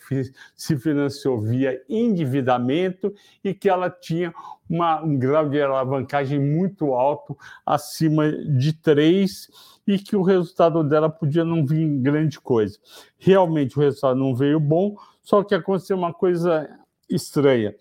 se 0.54 0.78
financiou 0.78 1.40
via 1.40 1.82
endividamento 1.88 3.12
e 3.42 3.52
que 3.52 3.68
ela 3.68 3.90
tinha 3.90 4.32
uma, 4.68 5.02
um 5.02 5.18
grau 5.18 5.48
de 5.48 5.60
alavancagem 5.60 6.38
muito 6.38 6.94
alto, 6.94 7.36
acima 7.66 8.30
de 8.30 8.72
3, 8.74 9.48
e 9.88 9.98
que 9.98 10.14
o 10.14 10.22
resultado 10.22 10.84
dela 10.84 11.10
podia 11.10 11.44
não 11.44 11.66
vir 11.66 11.88
grande 11.98 12.38
coisa. 12.38 12.78
Realmente 13.18 13.76
o 13.76 13.82
resultado 13.82 14.16
não 14.16 14.32
veio 14.32 14.60
bom, 14.60 14.94
só 15.20 15.42
que 15.42 15.54
aconteceu 15.54 15.96
uma 15.96 16.14
coisa 16.14 16.68
estranha. 17.08 17.74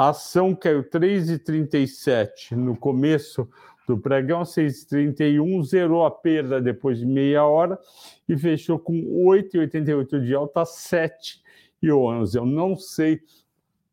A 0.00 0.08
ação 0.08 0.54
caiu 0.54 0.82
3,37 0.82 2.52
no 2.52 2.74
começo 2.74 3.46
do 3.86 3.98
pregão, 3.98 4.44
6,31, 4.44 5.62
zerou 5.62 6.06
a 6.06 6.10
perda 6.10 6.58
depois 6.58 7.00
de 7.00 7.04
meia 7.04 7.44
hora 7.44 7.78
e 8.26 8.34
fechou 8.34 8.78
com 8.78 8.94
8,88 8.94 10.24
de 10.24 10.34
alta, 10.34 10.62
7,11. 10.62 12.34
Eu 12.34 12.46
não 12.46 12.76
sei 12.76 13.20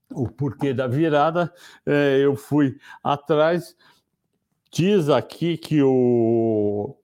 o 0.09 0.29
porquê 0.29 0.73
da 0.73 0.87
virada, 0.87 1.53
é, 1.85 2.19
eu 2.21 2.37
fui 2.37 2.77
atrás. 3.03 3.75
Diz 4.71 5.09
aqui 5.09 5.57
que 5.57 5.83
o, 5.83 6.95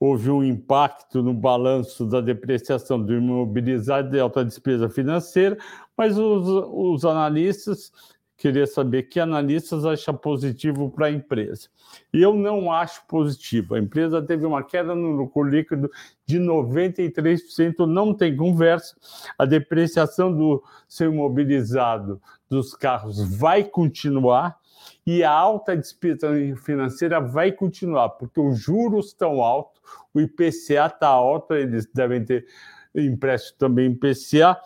houve 0.00 0.30
um 0.30 0.42
impacto 0.42 1.22
no 1.22 1.34
balanço 1.34 2.06
da 2.06 2.22
depreciação 2.22 2.98
do 3.02 3.12
imobilizado 3.12 4.16
e 4.16 4.18
alta 4.18 4.42
despesa 4.42 4.88
financeira, 4.88 5.58
mas 5.94 6.16
os, 6.16 6.48
os 6.48 7.04
analistas 7.04 7.92
queria 8.36 8.66
saber 8.66 9.04
que 9.04 9.18
analistas 9.18 9.84
acham 9.84 10.14
positivo 10.16 10.90
para 10.90 11.06
a 11.06 11.10
empresa. 11.10 11.68
E 12.12 12.20
eu 12.20 12.34
não 12.34 12.70
acho 12.70 13.06
positivo. 13.06 13.74
A 13.74 13.78
empresa 13.78 14.20
teve 14.20 14.44
uma 14.44 14.62
queda 14.62 14.94
no 14.94 15.10
lucro 15.12 15.42
líquido 15.42 15.90
de 16.26 16.38
93%, 16.38 17.86
não 17.86 18.12
tem 18.12 18.36
conversa. 18.36 18.94
A 19.38 19.44
depreciação 19.44 20.34
do 20.34 20.62
seu 20.86 21.12
imobilizado 21.12 22.20
dos 22.48 22.74
carros 22.74 23.22
vai 23.38 23.64
continuar 23.64 24.58
e 25.06 25.24
a 25.24 25.30
alta 25.30 25.76
despesa 25.76 26.28
financeira 26.62 27.20
vai 27.20 27.52
continuar, 27.52 28.10
porque 28.10 28.40
os 28.40 28.58
juros 28.58 29.06
estão 29.06 29.42
altos, 29.42 29.80
o 30.12 30.20
IPCA 30.20 30.86
está 30.86 31.08
alto, 31.08 31.54
eles 31.54 31.86
devem 31.92 32.24
ter 32.24 32.46
empréstimo 32.94 33.58
também 33.58 33.90
IPCA, 33.92 34.58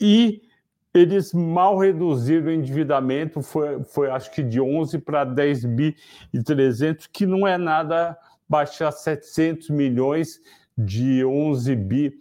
e 0.00 0.42
eles 0.92 1.32
mal 1.32 1.78
reduziram 1.78 2.46
o 2.46 2.50
endividamento, 2.50 3.42
foi, 3.42 3.82
foi 3.84 4.10
acho 4.10 4.30
que 4.32 4.42
de 4.42 4.60
11 4.60 4.98
para 4.98 5.24
10 5.24 5.64
bi 5.66 5.96
e 6.32 6.42
300, 6.42 7.06
que 7.06 7.26
não 7.26 7.46
é 7.46 7.56
nada 7.56 8.18
baixar 8.48 8.90
700 8.90 9.70
milhões 9.70 10.40
de 10.76 11.24
11 11.24 11.76
bi, 11.76 12.18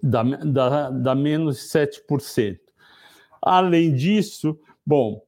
dá, 0.00 0.90
dá 0.90 1.14
menos 1.14 1.58
7%. 1.72 2.58
Além 3.40 3.92
disso, 3.92 4.56
bom, 4.86 5.20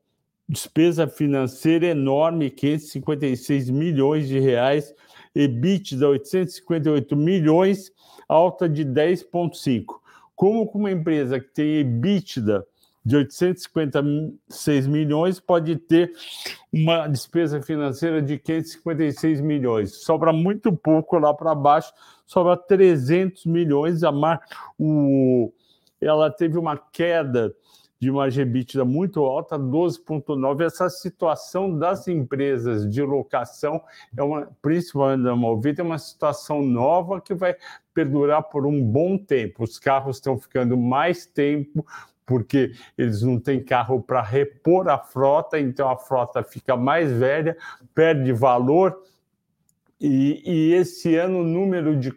despesa 0.48 1.08
financeira 1.08 1.86
enorme, 1.86 2.50
556 2.50 3.70
milhões 3.70 4.28
de 4.28 4.38
reais, 4.38 4.94
EBITDA 5.34 6.08
858 6.08 7.16
milhões, 7.16 7.90
alta 8.28 8.68
de 8.68 8.84
10,5 8.84 10.03
como 10.34 10.70
uma 10.74 10.90
empresa 10.90 11.38
que 11.40 11.48
tem 11.48 11.78
EBITDA 11.80 12.66
de 13.04 13.16
856 13.16 14.86
milhões 14.86 15.38
pode 15.38 15.76
ter 15.76 16.12
uma 16.72 17.06
despesa 17.06 17.60
financeira 17.60 18.22
de 18.22 18.38
556 18.38 19.40
milhões. 19.42 20.02
Sobra 20.02 20.32
muito 20.32 20.72
pouco 20.72 21.18
lá 21.18 21.34
para 21.34 21.54
baixo, 21.54 21.92
sobra 22.26 22.56
300 22.56 23.44
milhões. 23.44 24.02
A 24.02 24.10
mar, 24.10 24.40
o, 24.78 25.52
ela 26.00 26.30
teve 26.30 26.56
uma 26.56 26.78
queda 26.78 27.54
de 28.04 28.10
uma 28.10 28.28
EBITDA 28.28 28.84
muito 28.84 29.24
alta, 29.24 29.58
12,9. 29.58 30.66
Essa 30.66 30.90
situação 30.90 31.78
das 31.78 32.06
empresas 32.06 32.86
de 32.86 33.00
locação, 33.00 33.82
é 34.14 34.22
uma, 34.22 34.46
principalmente 34.60 35.24
da 35.24 35.34
Movida, 35.34 35.80
é 35.80 35.84
uma 35.84 35.98
situação 35.98 36.60
nova 36.60 37.18
que 37.18 37.32
vai 37.32 37.56
perdurar 37.94 38.42
por 38.42 38.66
um 38.66 38.84
bom 38.84 39.16
tempo. 39.16 39.64
Os 39.64 39.78
carros 39.78 40.18
estão 40.18 40.38
ficando 40.38 40.76
mais 40.76 41.24
tempo 41.24 41.86
porque 42.26 42.72
eles 42.98 43.22
não 43.22 43.40
têm 43.40 43.64
carro 43.64 44.02
para 44.02 44.20
repor 44.20 44.86
a 44.90 44.98
frota, 44.98 45.58
então 45.58 45.88
a 45.88 45.96
frota 45.96 46.42
fica 46.42 46.76
mais 46.76 47.10
velha, 47.10 47.56
perde 47.94 48.34
valor. 48.34 49.00
E, 49.98 50.42
e 50.44 50.74
esse 50.74 51.16
ano 51.16 51.40
o 51.40 51.44
número 51.44 51.96
de, 51.96 52.12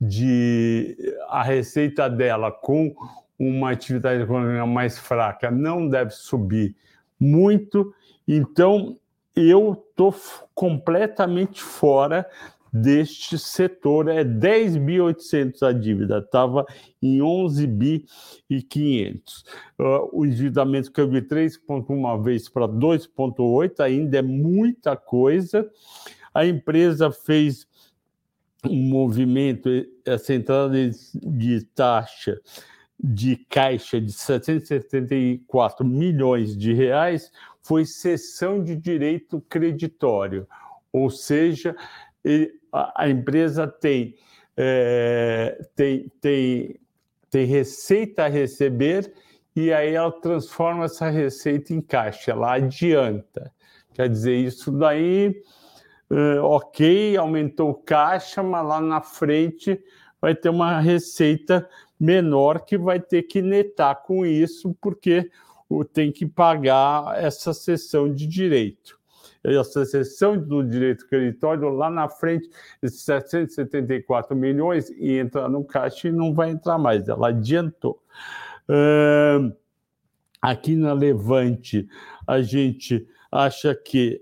de 0.00 1.16
a 1.28 1.44
receita 1.44 2.10
dela 2.10 2.50
com 2.50 2.92
uma 3.38 3.70
atividade 3.70 4.22
econômica 4.22 4.66
mais 4.66 4.98
fraca 4.98 5.50
não 5.50 5.88
deve 5.88 6.10
subir 6.10 6.76
muito. 7.18 7.94
Então, 8.26 8.98
eu 9.34 9.72
estou 9.72 10.14
completamente 10.54 11.62
fora 11.62 12.26
deste 12.72 13.38
setor. 13.38 14.08
É 14.08 14.24
10.800 14.24 15.62
a 15.62 15.72
dívida, 15.72 16.18
estava 16.18 16.64
em 17.02 17.20
11 17.22 17.66
bi 17.66 18.06
e 18.48 18.62
500. 18.62 19.44
Uh, 19.78 20.08
o 20.12 20.26
endividamento 20.26 20.90
caiu 20.90 21.08
de 21.08 21.22
3,1 21.22 22.22
vez 22.22 22.48
para 22.48 22.66
2,8, 22.66 23.80
ainda 23.80 24.18
é 24.18 24.22
muita 24.22 24.96
coisa. 24.96 25.68
A 26.34 26.46
empresa 26.46 27.10
fez 27.10 27.66
um 28.64 28.88
movimento, 28.88 29.68
essa 30.04 30.32
entrada 30.32 30.76
de 31.14 31.64
taxa 31.74 32.40
de 33.02 33.36
caixa 33.36 34.00
de 34.00 34.12
774 34.12 35.84
milhões 35.84 36.56
de 36.56 36.72
reais 36.72 37.32
foi 37.60 37.84
cessão 37.84 38.62
de 38.62 38.76
direito 38.76 39.40
creditório, 39.48 40.46
ou 40.92 41.10
seja, 41.10 41.74
a 42.72 43.08
empresa 43.08 43.66
tem, 43.66 44.14
é, 44.56 45.64
tem, 45.74 46.10
tem, 46.20 46.80
tem 47.30 47.46
receita 47.46 48.24
a 48.24 48.28
receber 48.28 49.12
e 49.54 49.72
aí 49.72 49.94
ela 49.94 50.12
transforma 50.12 50.84
essa 50.84 51.08
receita 51.10 51.72
em 51.72 51.80
caixa, 51.80 52.30
ela 52.30 52.54
adianta. 52.54 53.52
Quer 53.94 54.08
dizer, 54.08 54.36
isso 54.36 54.72
daí, 54.72 55.42
é, 56.10 56.40
ok, 56.40 57.16
aumentou 57.16 57.74
caixa, 57.74 58.42
mas 58.42 58.66
lá 58.66 58.80
na 58.80 59.02
frente 59.02 59.78
vai 60.20 60.34
ter 60.34 60.48
uma 60.48 60.80
receita 60.80 61.68
menor 62.02 62.64
que 62.64 62.76
vai 62.76 62.98
ter 62.98 63.22
que 63.22 63.40
netar 63.40 64.02
com 64.02 64.26
isso, 64.26 64.76
porque 64.80 65.30
tem 65.92 66.10
que 66.10 66.26
pagar 66.26 67.16
essa 67.16 67.54
cessão 67.54 68.12
de 68.12 68.26
direito. 68.26 68.98
Essa 69.44 69.84
cessão 69.84 70.36
do 70.36 70.64
direito 70.64 71.06
creditório, 71.06 71.68
lá 71.68 71.88
na 71.88 72.08
frente, 72.08 72.50
esses 72.82 73.02
774 73.02 74.36
milhões, 74.36 74.90
e 74.90 75.16
entra 75.16 75.48
no 75.48 75.64
caixa 75.64 76.08
e 76.08 76.12
não 76.12 76.34
vai 76.34 76.50
entrar 76.50 76.76
mais, 76.76 77.08
ela 77.08 77.28
adiantou. 77.28 78.02
Uh, 78.68 79.54
aqui 80.40 80.74
na 80.74 80.92
Levante, 80.92 81.88
a 82.26 82.42
gente 82.42 83.06
acha 83.30 83.76
que 83.76 84.20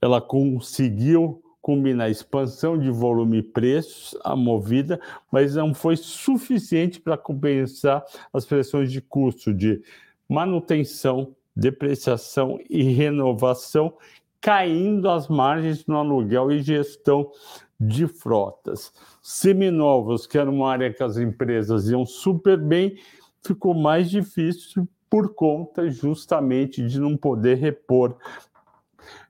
ela 0.00 0.20
conseguiu 0.20 1.42
combinar 1.66 2.04
a 2.04 2.10
expansão 2.10 2.78
de 2.78 2.92
volume 2.92 3.38
e 3.38 3.42
preços, 3.42 4.16
a 4.22 4.36
movida, 4.36 5.00
mas 5.32 5.56
não 5.56 5.74
foi 5.74 5.96
suficiente 5.96 7.00
para 7.00 7.18
compensar 7.18 8.04
as 8.32 8.46
pressões 8.46 8.92
de 8.92 9.00
custo 9.00 9.52
de 9.52 9.82
manutenção, 10.28 11.34
depreciação 11.56 12.60
e 12.70 12.84
renovação, 12.84 13.94
caindo 14.40 15.10
as 15.10 15.26
margens 15.26 15.84
no 15.88 15.96
aluguel 15.96 16.52
e 16.52 16.62
gestão 16.62 17.32
de 17.80 18.06
frotas. 18.06 18.92
Seminovos, 19.20 20.24
que 20.24 20.38
era 20.38 20.48
uma 20.48 20.70
área 20.70 20.94
que 20.94 21.02
as 21.02 21.16
empresas 21.16 21.88
iam 21.88 22.06
super 22.06 22.56
bem, 22.56 22.96
ficou 23.44 23.74
mais 23.74 24.08
difícil 24.08 24.88
por 25.10 25.34
conta 25.34 25.90
justamente 25.90 26.86
de 26.86 27.00
não 27.00 27.16
poder 27.16 27.56
repor 27.56 28.16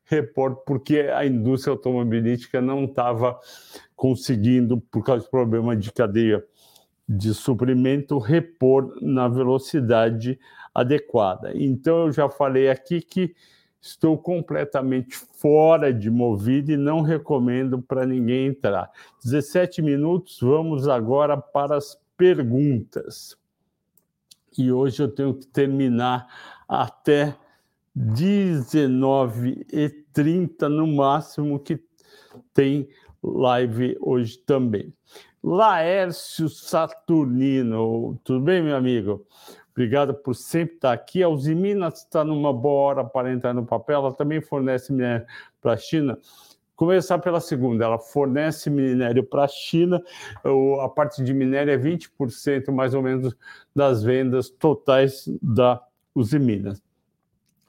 repórter, 0.06 0.64
porque 0.64 1.00
a 1.00 1.26
indústria 1.26 1.72
automobilística 1.72 2.60
não 2.60 2.84
estava 2.84 3.38
conseguindo, 3.94 4.80
por 4.80 5.04
causa 5.04 5.25
do 5.25 5.30
problema 5.30 5.76
de 5.76 5.92
cadeia 5.92 6.44
de 7.08 7.34
suprimento, 7.34 8.18
repor 8.18 8.96
na 9.00 9.28
velocidade 9.28 10.38
adequada. 10.75 11.52
Então, 11.54 12.06
eu 12.06 12.12
já 12.12 12.28
falei 12.28 12.68
aqui 12.68 13.00
que 13.00 13.34
estou 13.80 14.18
completamente 14.18 15.16
fora 15.16 15.92
de 15.92 16.10
Movida 16.10 16.72
e 16.72 16.76
não 16.76 17.02
recomendo 17.02 17.80
para 17.80 18.04
ninguém 18.04 18.47
entrar. 18.49 18.90
17 19.23 19.80
minutos, 19.82 20.38
vamos 20.40 20.88
agora 20.88 21.36
para 21.36 21.76
as 21.76 21.99
perguntas. 22.16 23.36
E 24.58 24.73
hoje 24.73 25.02
eu 25.02 25.08
tenho 25.08 25.34
que 25.34 25.47
terminar 25.47 26.26
até 26.69 27.36
19h30 27.97 30.69
no 30.69 30.87
máximo, 30.87 31.59
que 31.59 31.82
tem 32.52 32.87
live 33.23 33.97
hoje 34.00 34.37
também. 34.39 34.93
Laércio 35.43 36.49
Saturnino, 36.49 38.19
tudo 38.25 38.41
bem, 38.41 38.63
meu 38.63 38.76
amigo? 38.76 39.26
Obrigado 39.71 40.15
por 40.15 40.35
sempre 40.35 40.76
estar 40.76 40.93
aqui. 40.93 41.23
A 41.23 41.28
Uzi 41.28 41.54
Minas 41.54 42.00
está 42.00 42.25
numa 42.25 42.52
boa 42.52 42.89
hora 42.89 43.04
para 43.04 43.32
entrar 43.32 43.54
no 43.54 43.65
papel. 43.65 43.97
Ela 43.97 44.13
também 44.13 44.41
fornece 44.41 44.93
minério 44.93 45.25
para 45.61 45.75
a 45.75 45.76
China. 45.76 46.19
Começar 46.75 47.19
pela 47.19 47.41
segunda, 47.41 47.85
ela 47.85 47.99
fornece 47.99 48.69
minério 48.69 49.23
para 49.25 49.45
a 49.45 49.49
China. 49.49 50.02
A 50.82 50.89
parte 50.89 51.23
de 51.23 51.32
minério 51.32 51.73
é 51.73 51.78
20% 51.78 52.73
mais 52.73 52.93
ou 52.93 53.02
menos 53.02 53.37
das 53.75 54.02
vendas 54.02 54.50
totais 54.50 55.28
da 55.41 55.80
Uzi 56.15 56.39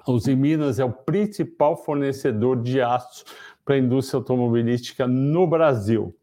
Minas. 0.07 0.23
Uzi 0.23 0.35
Minas 0.35 0.79
é 0.79 0.85
o 0.85 0.91
principal 0.91 1.75
fornecedor 1.83 2.61
de 2.61 2.81
aço 2.81 3.25
para 3.65 3.75
a 3.75 3.79
indústria 3.79 4.19
automobilística 4.19 5.07
no 5.07 5.45
Brasil. 5.45 6.15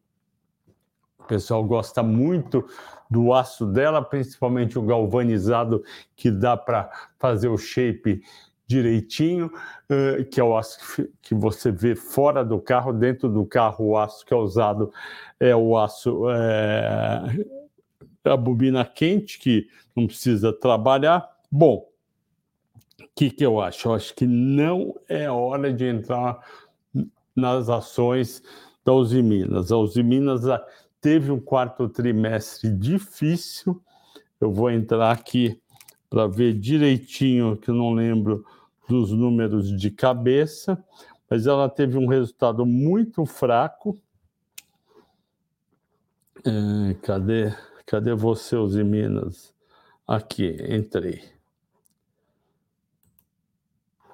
O 1.18 1.24
pessoal 1.24 1.64
gosta 1.64 2.02
muito 2.02 2.66
do 3.10 3.32
aço 3.32 3.66
dela, 3.66 4.02
principalmente 4.02 4.78
o 4.78 4.82
galvanizado, 4.82 5.82
que 6.16 6.30
dá 6.30 6.56
para 6.56 6.90
fazer 7.18 7.48
o 7.48 7.56
shape 7.56 8.22
direitinho, 8.66 9.50
que 10.30 10.40
é 10.40 10.44
o 10.44 10.56
aço 10.56 10.78
que 11.20 11.34
você 11.34 11.70
vê 11.70 11.94
fora 11.94 12.44
do 12.44 12.58
carro, 12.58 12.92
dentro 12.92 13.28
do 13.28 13.44
carro 13.44 13.86
o 13.86 13.98
aço 13.98 14.24
que 14.24 14.32
é 14.32 14.36
usado 14.36 14.90
é 15.38 15.54
o 15.54 15.76
aço 15.76 16.30
é, 16.30 17.46
a 18.24 18.36
bobina 18.36 18.84
quente 18.84 19.38
que 19.38 19.66
não 19.94 20.06
precisa 20.06 20.52
trabalhar. 20.52 21.28
Bom, 21.50 21.86
que, 23.14 23.30
que 23.30 23.44
eu 23.44 23.60
acho? 23.60 23.88
Eu 23.88 23.94
acho 23.94 24.14
que 24.14 24.26
não 24.26 24.94
é 25.08 25.30
hora 25.30 25.72
de 25.72 25.84
entrar 25.84 26.40
nas 27.34 27.68
ações 27.68 28.42
da 28.84 28.92
Uzi 28.92 29.22
Minas. 29.22 29.70
A 29.70 29.76
Uzi 29.78 30.02
Minas 30.02 30.46
ah, 30.48 30.64
teve 31.00 31.30
um 31.30 31.40
quarto 31.40 31.88
trimestre 31.88 32.70
difícil. 32.70 33.80
Eu 34.40 34.52
vou 34.52 34.70
entrar 34.70 35.12
aqui 35.12 35.60
para 36.10 36.26
ver 36.26 36.54
direitinho, 36.54 37.56
que 37.56 37.70
eu 37.70 37.74
não 37.74 37.94
lembro 37.94 38.44
dos 38.88 39.10
números 39.10 39.74
de 39.76 39.90
cabeça, 39.90 40.82
mas 41.30 41.46
ela 41.46 41.68
teve 41.68 41.96
um 41.96 42.06
resultado 42.06 42.66
muito 42.66 43.24
fraco. 43.24 43.98
É, 46.44 46.94
cadê, 47.02 47.54
cadê 47.86 48.14
você, 48.14 48.54
Uzi 48.56 48.84
Minas? 48.84 49.54
Aqui, 50.06 50.56
entrei. 50.68 51.33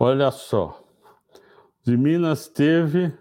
Olha 0.03 0.31
só, 0.31 0.83
de 1.85 1.95
Minas 1.95 2.49
teve 2.49 3.13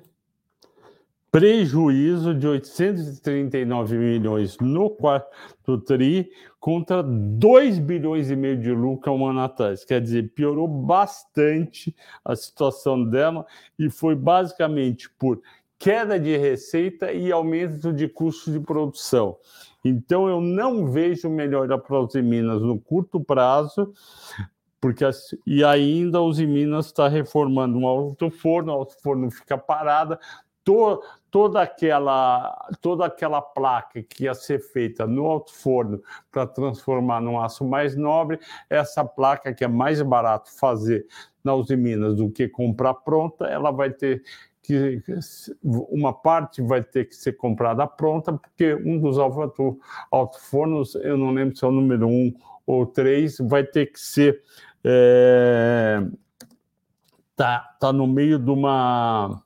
prejuízo 1.29 2.33
de 2.33 2.47
839 2.47 3.97
milhões 3.97 4.57
no 4.59 4.89
quarto 4.89 5.77
TRI 5.79 6.31
contra 6.57 7.03
2 7.03 7.79
bilhões 7.79 8.31
e 8.31 8.35
meio 8.37 8.57
de 8.57 8.71
lucro 8.71 9.11
um 9.11 9.25
ano 9.25 9.41
atrás. 9.41 9.83
Quer 9.83 9.99
dizer, 9.99 10.31
piorou 10.33 10.69
bastante 10.69 11.93
a 12.23 12.33
situação 12.33 13.03
dela 13.03 13.45
e 13.77 13.89
foi 13.89 14.15
basicamente 14.15 15.09
por 15.19 15.41
queda 15.77 16.17
de 16.17 16.37
receita 16.37 17.11
e 17.11 17.29
aumento 17.29 17.91
de 17.91 18.07
custos 18.07 18.53
de 18.53 18.59
produção. 18.61 19.35
Então, 19.83 20.29
eu 20.29 20.39
não 20.39 20.89
vejo 20.89 21.29
melhora 21.29 21.77
para 21.77 21.99
os 21.99 22.15
Minas 22.15 22.61
no 22.61 22.79
curto 22.79 23.19
prazo, 23.19 23.93
porque 24.79 25.03
e 25.45 25.63
ainda 25.63 26.21
os 26.21 26.39
Minas 26.39 26.87
está 26.87 27.07
reformando 27.07 27.77
um 27.77 27.87
alto 27.87 28.29
forno, 28.29 28.71
o 28.71 28.75
alto 28.75 28.95
forno 29.01 29.29
fica 29.29 29.57
parada, 29.57 30.19
to, 30.63 31.01
toda 31.31 31.61
aquela 31.61 32.69
toda 32.81 33.05
aquela 33.05 33.41
placa 33.41 34.01
que 34.03 34.23
ia 34.23 34.33
ser 34.33 34.59
feita 34.59 35.05
no 35.05 35.25
alto 35.25 35.53
forno 35.53 36.01
para 36.31 36.45
transformar 36.47 37.21
num 37.21 37.39
aço 37.39 37.65
mais 37.65 37.95
nobre, 37.95 38.39
essa 38.69 39.03
placa 39.03 39.53
que 39.53 39.63
é 39.63 39.67
mais 39.67 40.01
barato 40.01 40.49
fazer 40.57 41.05
na 41.43 41.53
Minas 41.75 42.15
do 42.15 42.29
que 42.29 42.47
comprar 42.47 42.93
pronta, 42.93 43.45
ela 43.45 43.71
vai 43.71 43.91
ter 43.91 44.23
que 44.61 45.01
uma 45.63 46.13
parte 46.13 46.61
vai 46.61 46.83
ter 46.83 47.05
que 47.05 47.15
ser 47.15 47.33
comprada 47.33 47.87
pronta, 47.87 48.33
porque 48.33 48.75
um 48.75 48.99
dos 48.99 49.17
alto, 49.17 49.79
alto 50.11 50.39
fornos, 50.39 50.93
eu 50.95 51.17
não 51.17 51.31
lembro 51.31 51.55
se 51.57 51.65
é 51.65 51.67
o 51.67 51.71
número 51.71 52.07
um 52.07 52.31
ou 52.67 52.85
três, 52.85 53.37
vai 53.39 53.63
ter 53.63 53.87
que 53.87 53.99
ser 53.99 54.43
é, 54.83 56.01
tá, 57.35 57.75
tá 57.79 57.93
no 57.93 58.07
meio 58.07 58.39
de 58.39 58.49
uma, 58.49 59.41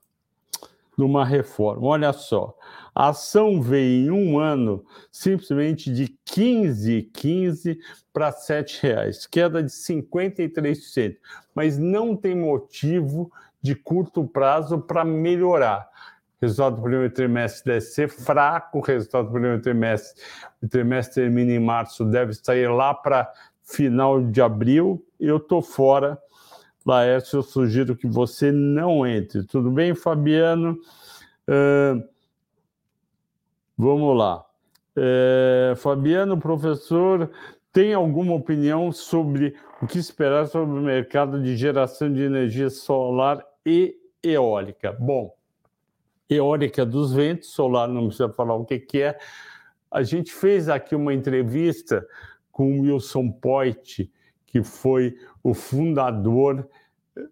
de 0.97 1.03
uma 1.03 1.25
reforma. 1.25 1.87
Olha 1.87 2.13
só, 2.13 2.55
A 2.93 3.09
ação 3.09 3.61
veio 3.61 4.07
em 4.07 4.11
um 4.11 4.39
ano 4.39 4.85
simplesmente 5.11 5.91
de 5.91 6.15
15, 6.25 7.09
15 7.13 7.79
para 8.11 8.31
7 8.31 8.83
reais, 8.83 9.25
queda 9.25 9.63
de 9.63 9.71
53%, 9.71 11.17
mas 11.55 11.77
não 11.77 12.15
tem 12.15 12.35
motivo 12.35 13.31
de 13.61 13.73
curto 13.73 14.27
prazo 14.27 14.77
para 14.79 15.03
melhorar. 15.03 15.89
Resultado 16.41 16.75
do 16.75 16.81
primeiro 16.81 17.13
trimestre 17.13 17.73
deve 17.73 17.85
ser 17.85 18.09
fraco, 18.09 18.81
resultado 18.81 19.27
do 19.27 19.31
primeiro 19.31 19.61
trimestre, 19.61 20.21
o 20.61 20.67
trimestre 20.67 21.23
termina 21.23 21.53
em 21.53 21.59
março, 21.59 22.03
deve 22.03 22.33
sair 22.33 22.67
lá 22.67 22.93
para 22.93 23.31
final 23.63 24.21
de 24.21 24.41
abril. 24.41 25.03
Eu 25.23 25.37
estou 25.37 25.61
fora. 25.61 26.19
Laércio, 26.85 27.37
eu 27.37 27.43
sugiro 27.43 27.95
que 27.95 28.07
você 28.07 28.51
não 28.51 29.07
entre. 29.07 29.43
Tudo 29.43 29.71
bem, 29.71 29.95
Fabiano? 29.95 30.77
Uh, 31.47 32.03
vamos 33.77 34.17
lá. 34.17 34.45
É, 34.95 35.73
Fabiano, 35.77 36.37
professor, 36.37 37.31
tem 37.71 37.93
alguma 37.93 38.33
opinião 38.33 38.91
sobre 38.91 39.55
o 39.81 39.87
que 39.87 39.97
esperar 39.97 40.45
sobre 40.47 40.77
o 40.77 40.81
mercado 40.81 41.41
de 41.41 41.55
geração 41.55 42.11
de 42.11 42.21
energia 42.21 42.69
solar 42.69 43.43
e 43.65 43.95
eólica? 44.21 44.91
Bom, 44.91 45.33
eólica 46.29 46.85
dos 46.85 47.13
ventos, 47.13 47.49
solar 47.49 47.87
não 47.87 48.07
precisa 48.07 48.29
falar 48.29 48.55
o 48.55 48.65
que, 48.65 48.77
que 48.77 49.01
é. 49.01 49.17
A 49.89 50.03
gente 50.03 50.33
fez 50.33 50.69
aqui 50.69 50.95
uma 50.95 51.13
entrevista 51.13 52.05
com 52.51 52.79
o 52.79 52.81
Wilson 52.81 53.31
Poit, 53.31 54.11
que 54.53 54.61
foi 54.61 55.17
o 55.43 55.55
fundador, 55.55 56.69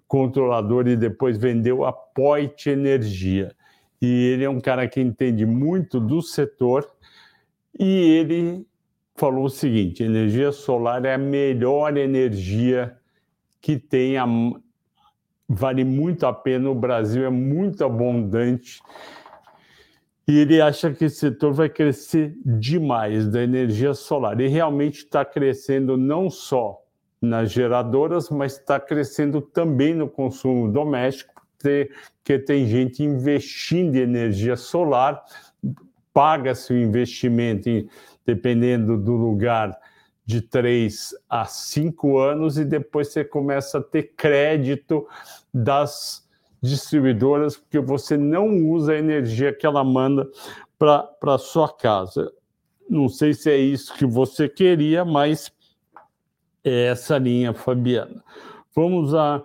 controlador 0.08 0.88
e 0.88 0.96
depois 0.96 1.38
vendeu 1.38 1.86
a 1.86 1.94
Poit 1.94 2.68
Energia. 2.68 3.56
E 4.02 4.08
ele 4.08 4.44
é 4.44 4.50
um 4.50 4.60
cara 4.60 4.88
que 4.88 5.00
entende 5.00 5.46
muito 5.46 6.00
do 6.00 6.20
setor 6.24 6.90
e 7.80 7.86
ele 7.86 8.66
falou 9.16 9.46
o 9.46 9.50
seguinte: 9.52 10.02
energia 10.02 10.52
solar 10.52 11.06
é 11.06 11.14
a 11.14 11.18
melhor 11.20 11.96
energia 11.96 12.98
que 13.62 13.78
tem, 13.78 14.18
a, 14.18 14.26
vale 15.48 15.84
muito 15.84 16.26
a 16.26 16.34
pena. 16.34 16.72
O 16.72 16.76
Brasil 16.76 17.24
é 17.24 17.30
muito 17.30 17.86
abundante 17.86 18.82
e 20.28 20.40
ele 20.40 20.60
acha 20.60 20.92
que 20.92 21.06
esse 21.06 21.18
setor 21.18 21.54
vai 21.54 21.70
crescer 21.70 22.36
demais 22.44 23.28
da 23.28 23.44
energia 23.44 23.94
solar. 23.94 24.42
E 24.42 24.48
realmente 24.48 25.04
está 25.04 25.24
crescendo 25.24 25.96
não 25.96 26.28
só 26.28 26.81
nas 27.22 27.52
geradoras, 27.52 28.30
mas 28.30 28.54
está 28.54 28.80
crescendo 28.80 29.42
também 29.42 29.94
no 29.94 30.10
consumo 30.10 30.72
doméstico, 30.72 31.32
porque 31.58 32.40
tem 32.40 32.66
gente 32.68 33.04
investindo 33.04 33.96
em 33.96 34.00
energia 34.00 34.56
solar, 34.58 35.24
paga-se 36.12 36.74
o 36.74 36.78
investimento, 36.78 37.70
em, 37.70 37.88
dependendo 38.26 38.98
do 38.98 39.14
lugar, 39.14 39.78
de 40.26 40.42
três 40.42 41.14
a 41.30 41.46
cinco 41.46 42.18
anos, 42.18 42.58
e 42.58 42.66
depois 42.66 43.10
você 43.10 43.24
começa 43.24 43.78
a 43.78 43.84
ter 43.84 44.14
crédito 44.16 45.08
das 45.54 46.28
distribuidoras, 46.62 47.58
porque 47.58 47.80
você 47.80 48.18
não 48.18 48.48
usa 48.68 48.94
a 48.94 48.98
energia 48.98 49.54
que 49.54 49.66
ela 49.66 49.84
manda 49.84 50.28
para 50.78 51.08
a 51.22 51.38
sua 51.38 51.72
casa. 51.72 52.32
Não 52.90 53.08
sei 53.08 53.34
se 53.34 53.50
é 53.50 53.58
isso 53.58 53.94
que 53.96 54.06
você 54.06 54.50
queria, 54.50 55.04
mas 55.06 55.52
é 56.64 56.86
essa 56.88 57.18
linha, 57.18 57.54
Fabiana. 57.54 58.24
Vamos 58.76 59.14
a, 59.14 59.44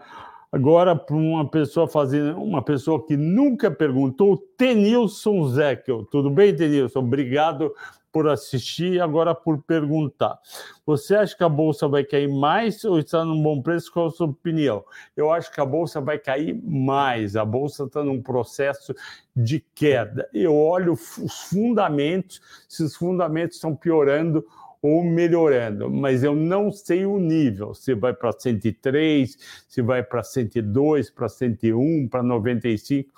agora 0.53 0.95
para 0.95 1.17
uma 1.17 1.49
pessoa 1.49 1.89
fazendo, 1.89 2.41
uma 2.43 2.63
pessoa 2.63 3.05
que 3.05 3.17
nunca 3.17 3.71
perguntou, 3.71 4.37
Tenilson 4.57 5.49
Zekel. 5.49 6.05
Tudo 6.07 6.31
bem, 6.31 6.55
Tenilson? 6.55 7.01
Obrigado 7.01 7.73
por 8.17 8.29
assistir 8.29 8.95
e 8.95 9.01
agora 9.01 9.35
por 9.35 9.63
perguntar. 9.63 10.39
Você 10.87 11.15
acha 11.15 11.37
que 11.37 11.45
a 11.45 11.51
bolsa 11.51 11.87
vai 11.87 12.03
cair 12.03 12.29
mais 12.29 12.83
ou 12.83 12.99
está 12.99 13.23
num 13.23 13.43
bom 13.43 13.61
preço? 13.61 13.93
Qual 13.93 14.07
a 14.07 14.11
sua 14.11 14.29
opinião? 14.29 14.83
Eu 15.15 15.31
acho 15.31 15.53
que 15.53 15.61
a 15.61 15.67
bolsa 15.67 16.01
vai 16.01 16.19
cair 16.19 16.59
mais. 16.65 17.37
A 17.37 17.45
bolsa 17.45 17.85
está 17.85 18.03
num 18.03 18.23
processo 18.23 18.95
de 19.35 19.63
queda. 19.75 20.27
Eu 20.33 20.57
olho 20.57 20.95
os 20.95 21.43
fundamentos, 21.51 22.41
se 22.67 22.83
os 22.85 22.97
fundamentos 22.97 23.57
estão 23.57 23.77
piorando 23.77 24.43
ou 24.83 25.03
melhorando, 25.03 25.91
mas 25.91 26.23
eu 26.23 26.35
não 26.35 26.71
sei 26.71 27.07
o 27.07 27.19
nível, 27.19 27.75
se 27.75 27.95
vai 27.95 28.13
para 28.13 28.33
103, 28.33 29.37
se 29.69 29.83
vai 29.83 30.03
para 30.03 30.23
102, 30.23 31.11
para 31.11 31.29
101, 31.29 32.09
para 32.09 32.23
95 32.23 33.13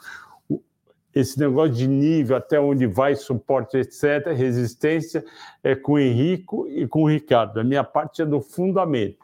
esse 1.14 1.38
negócio 1.38 1.74
de 1.74 1.88
nível, 1.88 2.36
até 2.36 2.60
onde 2.60 2.86
vai 2.86 3.16
suporte, 3.16 3.76
etc., 3.76 4.32
resistência, 4.36 5.24
é 5.62 5.74
com 5.74 5.92
o 5.92 5.98
Henrico 5.98 6.68
e 6.68 6.86
com 6.86 7.02
o 7.02 7.08
Ricardo. 7.08 7.58
A 7.58 7.64
minha 7.64 7.82
parte 7.82 8.22
é 8.22 8.26
do 8.26 8.40
fundamento. 8.40 9.18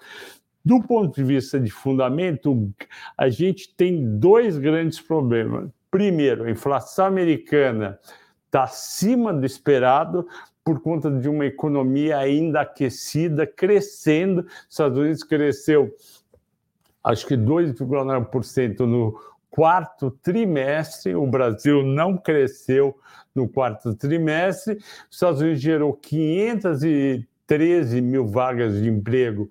Do 0.65 0.83
ponto 0.83 1.15
de 1.15 1.23
vista 1.23 1.61
de 1.61 1.71
fundamento, 1.71 2.73
a 3.17 3.29
gente 3.29 3.75
tem 3.77 4.19
dois 4.19 4.57
grandes 4.57 5.01
problemas. 5.01 5.71
Primeiro, 5.91 6.45
a 6.45 6.51
inflação 6.51 7.05
americana 7.05 7.99
está 8.47 8.65
acima 8.65 9.33
do 9.33 9.45
esperado 9.45 10.27
por 10.65 10.81
conta 10.81 11.11
de 11.11 11.29
uma 11.29 11.45
economia 11.45 12.17
ainda 12.17 12.63
aquecida, 12.63 13.47
crescendo. 13.47 14.41
Os 14.41 14.71
Estados 14.71 14.99
Unidos 14.99 15.23
cresceu, 15.23 15.95
acho 17.05 17.27
que 17.27 17.37
2,9% 17.37 18.81
no 18.81 19.21
quarto 19.51 20.11
trimestre, 20.11 21.15
o 21.15 21.27
Brasil 21.27 21.85
não 21.85 22.17
cresceu 22.17 22.99
no 23.35 23.49
quarto 23.49 23.95
trimestre, 23.95 24.77
os 24.77 25.17
Estados 25.17 25.41
Unidos 25.41 25.61
gerou 25.61 25.93
513 25.93 28.01
mil 28.01 28.27
vagas 28.27 28.81
de 28.81 28.89
emprego 28.89 29.51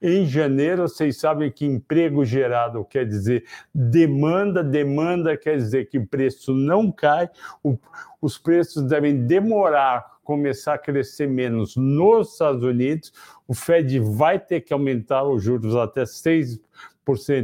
em 0.00 0.26
janeiro, 0.26 0.82
vocês 0.82 1.18
sabem 1.18 1.50
que 1.50 1.64
emprego 1.64 2.24
gerado 2.24 2.84
quer 2.84 3.06
dizer 3.06 3.44
demanda, 3.74 4.62
demanda 4.62 5.36
quer 5.36 5.56
dizer 5.56 5.88
que 5.88 5.98
o 5.98 6.06
preço 6.06 6.52
não 6.52 6.92
cai, 6.92 7.30
o, 7.62 7.78
os 8.20 8.36
preços 8.36 8.82
devem 8.84 9.26
demorar 9.26 10.15
começar 10.26 10.74
a 10.74 10.78
crescer 10.78 11.28
menos 11.28 11.76
nos 11.76 12.32
Estados 12.32 12.64
Unidos, 12.64 13.12
o 13.46 13.54
Fed 13.54 14.00
vai 14.00 14.40
ter 14.40 14.60
que 14.60 14.72
aumentar 14.72 15.22
os 15.22 15.40
juros 15.42 15.76
até 15.76 16.04
6 16.04 16.60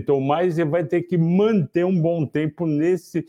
ou 0.09 0.21
mais 0.21 0.59
e 0.59 0.65
vai 0.65 0.85
ter 0.85 1.03
que 1.03 1.17
manter 1.17 1.87
um 1.87 2.01
bom 2.01 2.27
tempo 2.27 2.67
nesse, 2.67 3.25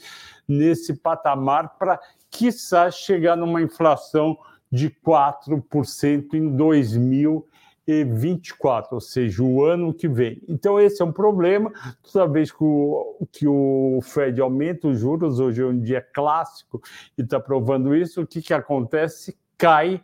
nesse 0.48 0.96
patamar 0.96 1.78
para, 1.78 2.00
quiçá, 2.32 2.90
chegar 2.90 3.36
numa 3.36 3.62
inflação 3.62 4.36
de 4.72 4.90
4% 4.90 6.34
em 6.34 6.58
2024, 6.58 8.96
ou 8.96 9.02
seja, 9.02 9.44
o 9.44 9.64
ano 9.64 9.94
que 9.94 10.08
vem. 10.08 10.42
Então, 10.48 10.80
esse 10.80 11.04
é 11.04 11.06
um 11.06 11.12
problema. 11.12 11.72
Toda 12.12 12.28
vez 12.28 12.52
que 12.52 12.64
o, 12.64 13.28
que 13.32 13.48
o 13.48 14.00
Fed 14.02 14.42
aumenta 14.42 14.88
os 14.88 15.00
juros, 15.00 15.40
hoje 15.40 15.62
é 15.62 15.66
um 15.66 15.80
dia 15.80 16.02
clássico 16.02 16.82
e 17.16 17.22
está 17.22 17.40
provando 17.40 17.96
isso, 17.96 18.24
o 18.24 18.28
que, 18.28 18.42
que 18.42 18.56
acontece? 18.56 19.38
Cai 19.58 20.02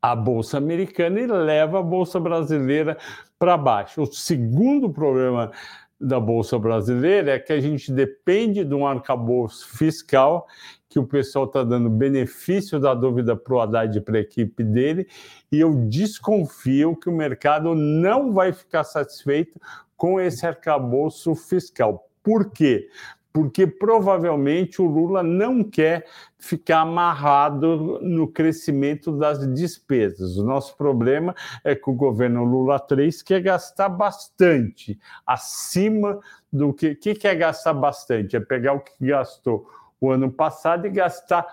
a 0.00 0.16
Bolsa 0.16 0.58
Americana 0.58 1.20
e 1.20 1.26
leva 1.26 1.78
a 1.78 1.82
Bolsa 1.82 2.18
Brasileira 2.18 2.98
para 3.38 3.56
baixo. 3.56 4.02
O 4.02 4.06
segundo 4.06 4.90
problema 4.90 5.52
da 6.00 6.18
Bolsa 6.18 6.58
Brasileira 6.58 7.32
é 7.32 7.38
que 7.38 7.52
a 7.52 7.60
gente 7.60 7.92
depende 7.92 8.64
de 8.64 8.74
um 8.74 8.84
arcabouço 8.84 9.68
fiscal 9.76 10.48
que 10.88 10.98
o 10.98 11.06
pessoal 11.06 11.44
está 11.44 11.62
dando 11.62 11.88
benefício 11.88 12.78
da 12.80 12.92
dúvida 12.92 13.36
para 13.36 13.54
o 13.54 13.60
Haddad 13.60 13.96
e 13.96 14.00
para 14.00 14.18
a 14.18 14.20
equipe 14.20 14.62
dele, 14.62 15.06
e 15.50 15.58
eu 15.58 15.72
desconfio 15.86 16.96
que 16.96 17.08
o 17.08 17.16
mercado 17.16 17.74
não 17.74 18.32
vai 18.32 18.52
ficar 18.52 18.84
satisfeito 18.84 19.58
com 19.96 20.20
esse 20.20 20.44
arcabouço 20.44 21.34
fiscal. 21.34 22.10
Por 22.22 22.50
quê? 22.50 22.88
Porque 23.32 23.66
provavelmente 23.66 24.82
o 24.82 24.86
Lula 24.86 25.22
não 25.22 25.64
quer 25.64 26.06
ficar 26.38 26.80
amarrado 26.80 28.00
no 28.02 28.28
crescimento 28.28 29.10
das 29.10 29.46
despesas. 29.54 30.36
O 30.36 30.44
nosso 30.44 30.76
problema 30.76 31.34
é 31.64 31.74
que 31.74 31.88
o 31.88 31.94
governo 31.94 32.44
Lula 32.44 32.78
3 32.78 33.22
quer 33.22 33.40
gastar 33.40 33.88
bastante, 33.88 34.98
acima 35.26 36.20
do 36.52 36.72
que. 36.72 36.90
O 36.90 36.96
que 36.96 37.26
é 37.26 37.34
gastar 37.34 37.72
bastante? 37.72 38.36
É 38.36 38.40
pegar 38.40 38.74
o 38.74 38.80
que 38.80 38.92
gastou 39.00 39.68
o 40.00 40.10
ano 40.10 40.30
passado 40.30 40.86
e 40.86 40.90
gastar 40.90 41.46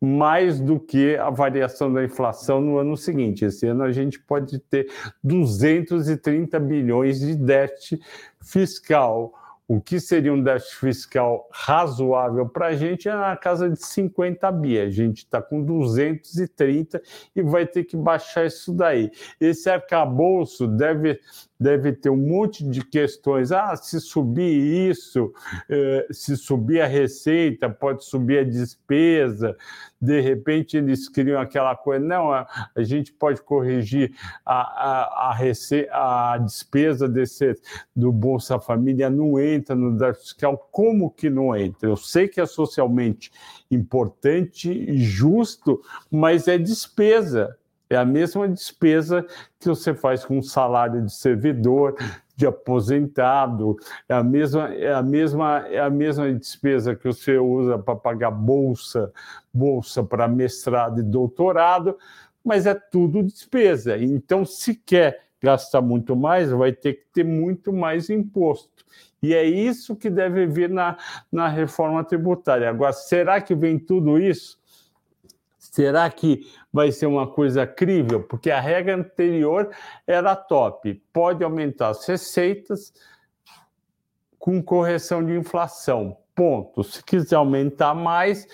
mais 0.00 0.58
do 0.58 0.80
que 0.80 1.14
a 1.14 1.30
variação 1.30 1.92
da 1.92 2.02
inflação 2.02 2.60
no 2.60 2.78
ano 2.78 2.96
seguinte. 2.96 3.44
Esse 3.44 3.68
ano 3.68 3.84
a 3.84 3.92
gente 3.92 4.18
pode 4.18 4.58
ter 4.58 4.90
230 5.22 6.58
bilhões 6.58 7.20
de 7.20 7.36
déficit 7.36 8.02
fiscal 8.40 9.32
o 9.72 9.80
que 9.80 9.98
seria 9.98 10.30
um 10.34 10.42
déficit 10.42 10.76
fiscal 10.76 11.48
razoável 11.50 12.46
para 12.46 12.66
a 12.66 12.72
gente 12.74 13.08
é 13.08 13.14
na 13.14 13.34
casa 13.34 13.70
de 13.70 13.82
50 13.82 14.52
bi. 14.52 14.78
A 14.78 14.90
gente 14.90 15.20
está 15.24 15.40
com 15.40 15.64
230 15.64 17.00
e 17.34 17.40
vai 17.40 17.66
ter 17.66 17.84
que 17.84 17.96
baixar 17.96 18.44
isso 18.44 18.74
daí. 18.74 19.10
Esse 19.40 19.70
arcabouço 19.70 20.66
deve, 20.66 21.18
deve 21.62 21.92
ter 21.92 22.10
um 22.10 22.16
monte 22.16 22.64
de 22.64 22.84
questões. 22.84 23.52
Ah, 23.52 23.76
se 23.76 24.00
subir 24.00 24.90
isso, 24.90 25.32
eh, 25.68 26.06
se 26.10 26.36
subir 26.36 26.80
a 26.80 26.86
receita, 26.86 27.70
pode 27.70 28.04
subir 28.04 28.38
a 28.38 28.44
despesa. 28.44 29.56
De 30.00 30.20
repente, 30.20 30.76
eles 30.76 31.08
criam 31.08 31.40
aquela 31.40 31.76
coisa, 31.76 32.04
não, 32.04 32.32
a, 32.32 32.46
a 32.74 32.82
gente 32.82 33.12
pode 33.12 33.40
corrigir 33.42 34.12
a, 34.44 34.60
a, 34.60 35.30
a, 35.30 35.34
rece 35.34 35.88
a 35.92 36.38
despesa 36.38 37.08
desse, 37.08 37.54
do 37.94 38.10
Bolsa 38.10 38.58
Família, 38.58 39.08
não 39.08 39.38
entra 39.38 39.76
no 39.76 39.96
déficit 39.96 40.32
fiscal. 40.32 40.68
Como 40.72 41.10
que 41.10 41.30
não 41.30 41.54
entra? 41.56 41.88
Eu 41.88 41.96
sei 41.96 42.26
que 42.26 42.40
é 42.40 42.46
socialmente 42.46 43.30
importante 43.70 44.70
e 44.70 44.98
justo, 44.98 45.80
mas 46.10 46.48
é 46.48 46.58
despesa. 46.58 47.56
É 47.92 47.96
a 47.96 48.06
mesma 48.06 48.48
despesa 48.48 49.22
que 49.60 49.68
você 49.68 49.92
faz 49.92 50.24
com 50.24 50.38
um 50.38 50.42
salário 50.42 51.04
de 51.04 51.12
servidor, 51.12 51.94
de 52.34 52.46
aposentado, 52.46 53.76
é 54.08 54.14
a 54.14 54.24
mesma, 54.24 54.72
é 54.74 54.94
a 54.94 55.02
mesma, 55.02 55.58
é 55.68 55.78
a 55.78 55.90
mesma 55.90 56.32
despesa 56.32 56.96
que 56.96 57.04
você 57.04 57.36
usa 57.36 57.78
para 57.78 57.94
pagar 57.94 58.30
bolsa, 58.30 59.12
bolsa 59.52 60.02
para 60.02 60.26
mestrado 60.26 61.00
e 61.00 61.02
doutorado, 61.02 61.98
mas 62.42 62.66
é 62.66 62.74
tudo 62.74 63.22
despesa. 63.22 63.98
Então, 63.98 64.42
se 64.46 64.74
quer 64.74 65.24
gastar 65.38 65.82
muito 65.82 66.16
mais, 66.16 66.50
vai 66.50 66.72
ter 66.72 66.94
que 66.94 67.04
ter 67.12 67.24
muito 67.24 67.74
mais 67.74 68.08
imposto. 68.08 68.86
E 69.22 69.34
é 69.34 69.44
isso 69.44 69.94
que 69.94 70.08
deve 70.08 70.46
vir 70.46 70.70
na, 70.70 70.96
na 71.30 71.46
reforma 71.46 72.02
tributária. 72.02 72.70
Agora, 72.70 72.94
será 72.94 73.38
que 73.38 73.54
vem 73.54 73.78
tudo 73.78 74.18
isso? 74.18 74.61
Será 75.72 76.10
que 76.10 76.46
vai 76.70 76.92
ser 76.92 77.06
uma 77.06 77.26
coisa 77.26 77.66
crível? 77.66 78.22
Porque 78.22 78.50
a 78.50 78.60
regra 78.60 78.94
anterior 78.94 79.70
era 80.06 80.36
top. 80.36 81.02
Pode 81.10 81.42
aumentar 81.42 81.88
as 81.88 82.04
receitas 82.06 82.92
com 84.38 84.62
correção 84.62 85.24
de 85.24 85.34
inflação. 85.34 86.18
Ponto. 86.34 86.84
Se 86.84 87.02
quiser 87.02 87.36
aumentar 87.36 87.94
mais, 87.94 88.46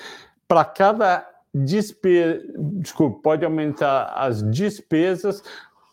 para 0.46 0.64
cada 0.64 1.28
despesa, 1.52 2.40
desculpa, 2.56 3.20
pode 3.20 3.44
aumentar 3.44 4.12
as 4.14 4.40
despesas 4.48 5.42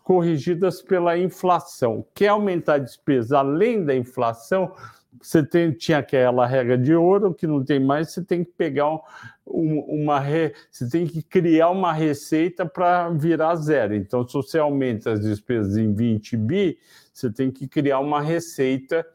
corrigidas 0.04 0.84
pela 0.84 1.18
inflação. 1.18 2.06
Quer 2.14 2.28
aumentar 2.28 2.76
a 2.76 2.78
despesa 2.78 3.40
além 3.40 3.84
da 3.84 3.96
inflação? 3.96 4.76
Você 5.21 5.45
tem, 5.45 5.71
tinha 5.71 5.99
aquela 5.99 6.45
regra 6.45 6.78
de 6.78 6.93
ouro 6.93 7.34
que 7.34 7.47
não 7.47 7.63
tem 7.63 7.80
mais, 7.80 8.12
você 8.12 8.23
tem 8.23 8.43
que 8.43 8.51
pegar 8.51 8.89
um, 8.89 8.99
um, 9.45 9.80
uma 10.04 10.19
re, 10.19 10.54
você 10.71 10.89
tem 10.89 11.08
que 11.08 11.21
criar 11.21 11.69
uma 11.69 11.93
receita 11.93 12.65
para 12.65 13.10
virar 13.10 13.56
zero. 13.56 13.95
Então, 13.95 14.28
se 14.28 14.34
você 14.34 14.58
aumenta 14.58 15.13
as 15.13 15.21
despesas 15.21 15.78
em 15.78 15.93
20 15.93 16.38
bi, 16.38 16.78
você 17.13 17.32
tem 17.32 17.51
que 17.51 17.67
criar 17.67 17.99
uma 17.99 18.21
receita, 18.21 19.06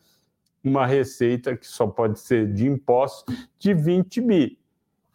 uma 0.63 0.87
receita 0.87 1.57
que 1.57 1.67
só 1.67 1.87
pode 1.87 2.19
ser 2.21 2.53
de 2.53 2.67
impostos 2.67 3.35
de 3.59 3.75
20 3.75 4.21
bi. 4.21 4.59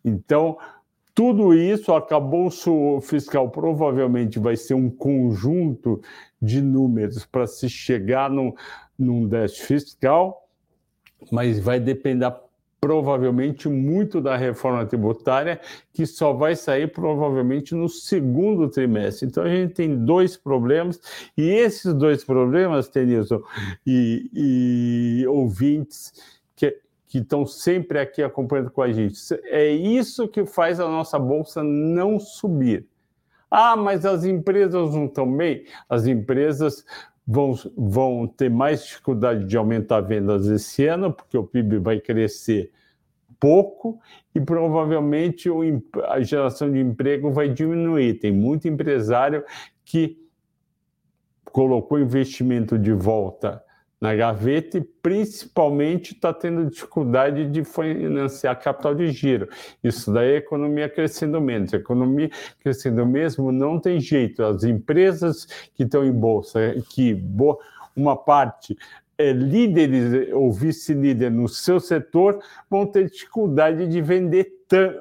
Então, 0.03 0.57
tudo 1.15 1.53
isso, 1.53 1.93
acabou 1.93 2.49
o 2.67 2.99
fiscal 2.99 3.49
provavelmente 3.49 4.37
vai 4.37 4.57
ser 4.57 4.73
um 4.73 4.89
conjunto 4.89 6.01
de 6.41 6.61
números 6.61 7.25
para 7.25 7.47
se 7.47 7.69
chegar 7.69 8.29
num, 8.29 8.53
num 8.99 9.25
déficit 9.25 9.65
fiscal, 9.65 10.44
mas 11.31 11.59
vai 11.59 11.79
depender 11.79 12.31
provavelmente 12.79 13.67
muito 13.67 14.21
da 14.21 14.37
reforma 14.37 14.85
tributária, 14.85 15.59
que 15.91 16.05
só 16.05 16.33
vai 16.33 16.55
sair 16.55 16.87
provavelmente 16.87 17.73
no 17.73 17.89
segundo 17.89 18.69
trimestre. 18.69 19.27
Então 19.27 19.43
a 19.43 19.49
gente 19.49 19.73
tem 19.73 20.05
dois 20.05 20.37
problemas, 20.37 21.01
e 21.35 21.49
esses 21.49 21.93
dois 21.95 22.23
problemas, 22.23 22.87
Tenilson 22.87 23.41
e, 23.87 24.29
e 24.33 25.27
ouvintes, 25.27 26.13
que 26.55 26.79
que 27.07 27.19
estão 27.19 27.45
sempre 27.45 27.97
aqui 27.97 28.21
acompanhando 28.21 28.69
com 28.69 28.81
a 28.81 28.91
gente. 28.91 29.17
É 29.45 29.69
isso 29.69 30.27
que 30.27 30.45
faz 30.45 30.79
a 30.79 30.87
nossa 30.87 31.17
bolsa 31.17 31.63
não 31.63 32.19
subir. 32.19 32.85
Ah, 33.49 33.77
mas 33.77 34.05
as 34.05 34.25
empresas 34.25 34.93
não 34.93 35.05
estão 35.05 35.31
bem? 35.31 35.65
As 35.87 36.07
empresas 36.07 36.83
vão, 37.25 37.53
vão 37.75 38.27
ter 38.27 38.49
mais 38.49 38.85
dificuldade 38.85 39.45
de 39.45 39.57
aumentar 39.57 40.01
vendas 40.01 40.47
esse 40.47 40.85
ano, 40.85 41.11
porque 41.11 41.37
o 41.37 41.43
PIB 41.43 41.79
vai 41.79 41.99
crescer 41.99 42.71
pouco 43.39 43.99
e 44.33 44.39
provavelmente 44.39 45.49
o, 45.49 45.61
a 46.05 46.21
geração 46.21 46.71
de 46.71 46.79
emprego 46.79 47.31
vai 47.31 47.49
diminuir. 47.49 48.15
Tem 48.15 48.31
muito 48.31 48.67
empresário 48.67 49.43
que 49.83 50.17
colocou 51.45 51.99
investimento 51.99 52.77
de 52.77 52.91
volta 52.91 53.64
na 54.05 54.15
gaveta 54.15 54.77
e 54.77 54.81
principalmente 54.81 56.13
está 56.13 56.31
tendo 56.31 56.69
dificuldade 56.69 57.49
de 57.49 57.63
financiar 57.63 58.59
capital 58.61 58.93
de 58.93 59.07
giro. 59.11 59.49
Isso 59.83 60.13
daí 60.13 60.33
é 60.33 60.35
economia 60.37 60.87
crescendo 60.87 61.41
menos. 61.41 61.73
A 61.73 61.77
economia 61.77 62.29
crescendo 62.61 63.03
mesmo 63.03 63.51
não 63.51 63.79
tem 63.79 63.99
jeito. 63.99 64.43
As 64.43 64.63
empresas 64.63 65.45
que 65.73 65.81
estão 65.81 66.05
em 66.05 66.11
bolsa, 66.11 66.59
que 66.89 67.19
uma 67.95 68.15
parte 68.15 68.77
é 69.17 69.31
líderes 69.31 70.31
ou 70.33 70.51
vice-líder 70.51 71.31
no 71.31 71.47
seu 71.47 71.79
setor, 71.79 72.39
vão 72.69 72.85
ter 72.85 73.09
dificuldade 73.09 73.87
de 73.87 74.01
vender 74.01 74.54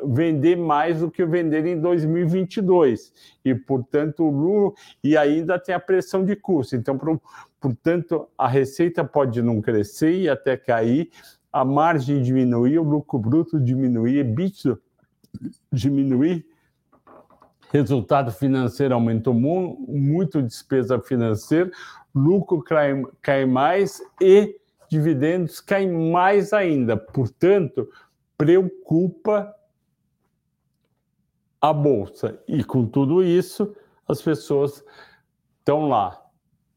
vender 0.05 0.57
mais 0.57 1.01
do 1.01 1.11
que 1.11 1.25
vender 1.25 1.65
em 1.67 1.81
2022 1.81 3.13
e 3.45 3.55
portanto 3.55 4.25
o 4.25 4.31
lucro 4.31 4.75
e 5.03 5.17
ainda 5.17 5.59
tem 5.59 5.75
a 5.75 5.81
pressão 5.81 6.25
de 6.25 6.37
custo 6.37 6.77
então 6.77 6.99
Portanto, 7.65 8.29
a 8.37 8.47
receita 8.47 9.03
pode 9.03 9.41
não 9.41 9.63
crescer 9.63 10.13
e 10.13 10.29
até 10.29 10.55
cair, 10.55 11.09
a 11.51 11.65
margem 11.65 12.21
diminuir, 12.21 12.79
o 12.79 12.83
lucro 12.83 13.19
bruto 13.19 13.59
diminuir, 13.59 14.19
EBITDA 14.19 14.79
diminuir, 15.73 16.45
resultado 17.73 18.31
financeiro 18.31 18.93
aumentou 18.93 19.33
muito, 19.33 20.43
despesa 20.43 21.01
financeira, 21.01 21.71
lucro 22.15 22.61
cai, 22.63 23.03
cai 23.23 23.47
mais 23.47 23.99
e 24.21 24.61
dividendos 24.91 25.59
caem 25.59 25.91
mais 25.91 26.53
ainda. 26.53 26.99
Portanto, 26.99 27.89
preocupa 28.37 29.54
a 31.65 31.73
bolsa. 31.73 32.39
E 32.47 32.63
com 32.63 32.85
tudo 32.85 33.25
isso, 33.25 33.75
as 34.07 34.21
pessoas 34.21 34.85
estão 35.59 35.89
lá 35.89 36.21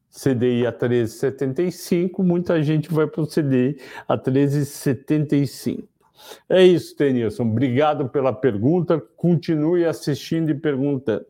CDI 0.09 0.65
a 0.65 0.71
13,75, 0.71 2.23
muita 2.23 2.63
gente 2.63 2.91
vai 2.93 3.05
para 3.05 3.21
o 3.21 3.27
CDI 3.27 3.81
a 4.07 4.17
13,75. 4.17 5.83
É 6.47 6.63
isso, 6.63 6.95
Tenilson. 6.95 7.43
Obrigado 7.43 8.07
pela 8.07 8.31
pergunta. 8.31 8.97
Continue 9.17 9.85
assistindo 9.85 10.51
e 10.51 10.55
perguntando. 10.55 11.25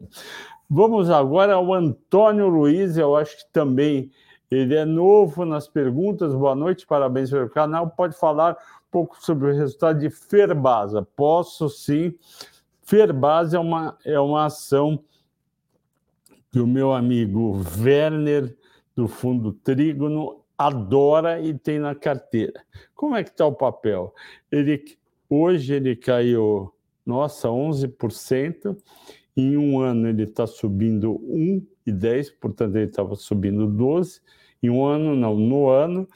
Vamos 0.69 1.09
agora 1.09 1.55
ao 1.55 1.73
Antônio 1.73 2.47
Luiz, 2.47 2.95
eu 2.95 3.15
acho 3.15 3.37
que 3.37 3.51
também 3.51 4.11
ele 4.51 4.75
é 4.75 4.85
novo 4.85 5.45
nas 5.45 5.67
perguntas. 5.67 6.33
Boa 6.35 6.53
noite, 6.53 6.85
parabéns 6.85 7.31
pelo 7.31 7.49
canal. 7.49 7.89
Pode 7.89 8.17
falar 8.17 8.53
um 8.53 8.91
pouco 8.91 9.17
sobre 9.19 9.49
o 9.49 9.55
resultado 9.55 9.99
de 9.99 10.11
Ferbasa? 10.11 11.01
Posso 11.15 11.67
sim. 11.69 12.13
Ferbasa 12.87 13.57
é 13.57 13.59
uma, 13.59 13.97
é 14.05 14.17
uma 14.17 14.45
ação 14.45 15.03
que 16.49 16.59
o 16.59 16.65
meu 16.65 16.93
amigo 16.93 17.61
Werner 17.77 18.55
do 18.95 19.09
fundo 19.09 19.51
trígono 19.51 20.39
adora 20.57 21.41
e 21.41 21.53
tem 21.53 21.79
na 21.79 21.93
carteira. 21.93 22.63
Como 22.95 23.13
é 23.13 23.25
que 23.25 23.29
está 23.29 23.45
o 23.45 23.51
papel? 23.51 24.15
Ele, 24.49 24.81
hoje 25.29 25.73
ele 25.73 25.97
caiu, 25.97 26.73
nossa, 27.05 27.49
11%. 27.49 28.77
Em 29.35 29.57
um 29.57 29.81
ano 29.81 30.07
ele 30.07 30.23
está 30.23 30.47
subindo 30.47 31.19
1,10%, 31.29 32.35
portanto 32.39 32.75
ele 32.77 32.85
estava 32.85 33.15
subindo 33.15 33.67
12%. 33.67 34.21
Em 34.63 34.69
um 34.69 34.85
ano, 34.85 35.13
não, 35.13 35.35
no 35.35 35.69
ano. 35.69 36.07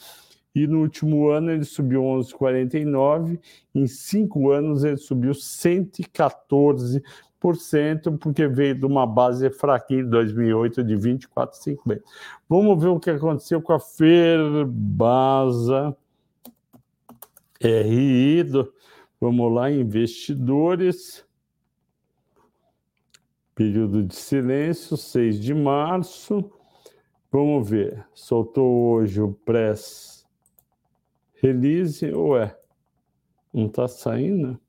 E 0.54 0.68
no 0.68 0.82
último 0.82 1.30
ano 1.30 1.50
ele 1.52 1.64
subiu 1.64 2.02
11,49%. 2.02 3.40
Em 3.74 3.88
cinco 3.88 4.52
anos 4.52 4.84
ele 4.84 4.98
subiu 4.98 5.32
114% 5.32 7.02
porque 8.20 8.48
veio 8.48 8.76
de 8.76 8.86
uma 8.86 9.08
base 9.08 9.50
fraquinha 9.50 10.02
em 10.02 10.10
2008 10.10 10.84
de 10.84 10.96
24,50. 10.96 12.02
Vamos 12.50 12.82
ver 12.82 12.90
o 12.90 13.00
que 13.00 13.10
aconteceu 13.10 13.62
com 13.62 13.72
a 13.74 13.80
Ferbasa 13.80 14.36
RI. 17.62 18.44
Do, 18.44 18.74
vamos 19.20 19.54
lá, 19.54 19.72
investidores. 19.72 21.26
Período 23.56 24.04
de 24.04 24.16
silêncio, 24.16 24.98
6 24.98 25.40
de 25.40 25.54
março. 25.54 26.52
Vamos 27.32 27.70
ver. 27.70 28.06
Soltou 28.14 28.92
hoje 28.92 29.22
o 29.22 29.32
press 29.32 30.21
release. 31.42 32.06
Ué, 32.14 32.56
não 33.54 33.66
está 33.66 33.88
saindo? 33.88 34.60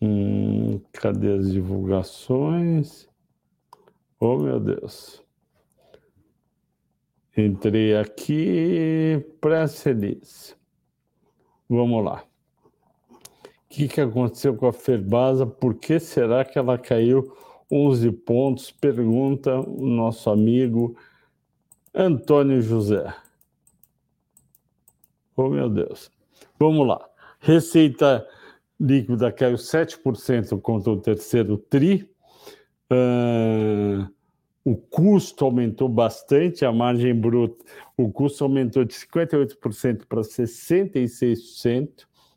Hum, 0.00 0.80
cadê 0.92 1.32
as 1.32 1.50
divulgações? 1.52 3.08
Oh, 4.20 4.38
meu 4.38 4.60
Deus. 4.60 5.22
Entrei 7.36 7.96
aqui, 7.96 9.22
press 9.40 9.82
release. 9.82 10.54
Vamos 11.68 12.04
lá. 12.04 12.24
O 13.10 13.68
que, 13.68 13.88
que 13.88 14.00
aconteceu 14.00 14.56
com 14.56 14.66
a 14.66 14.72
Ferbasa? 14.72 15.44
Por 15.44 15.74
que 15.74 15.98
será 15.98 16.44
que 16.44 16.58
ela 16.58 16.78
caiu 16.78 17.36
11 17.70 18.10
pontos? 18.12 18.70
Pergunta 18.70 19.60
o 19.60 19.86
nosso 19.86 20.30
amigo 20.30 20.96
Antônio 21.96 22.60
José. 22.60 23.10
Oh, 25.34 25.48
meu 25.48 25.70
Deus. 25.70 26.10
Vamos 26.58 26.86
lá. 26.86 27.02
Receita 27.40 28.26
líquida 28.78 29.32
caiu 29.32 29.56
7% 29.56 30.60
contra 30.60 30.90
o 30.90 31.00
terceiro 31.00 31.56
TRI. 31.56 32.06
Uh, 32.92 34.06
o 34.62 34.76
custo 34.76 35.44
aumentou 35.44 35.88
bastante, 35.88 36.66
a 36.66 36.72
margem 36.72 37.14
bruta, 37.14 37.64
o 37.96 38.12
custo 38.12 38.44
aumentou 38.44 38.84
de 38.84 38.94
58% 38.94 40.06
para 40.06 40.20
66%, 40.20 41.88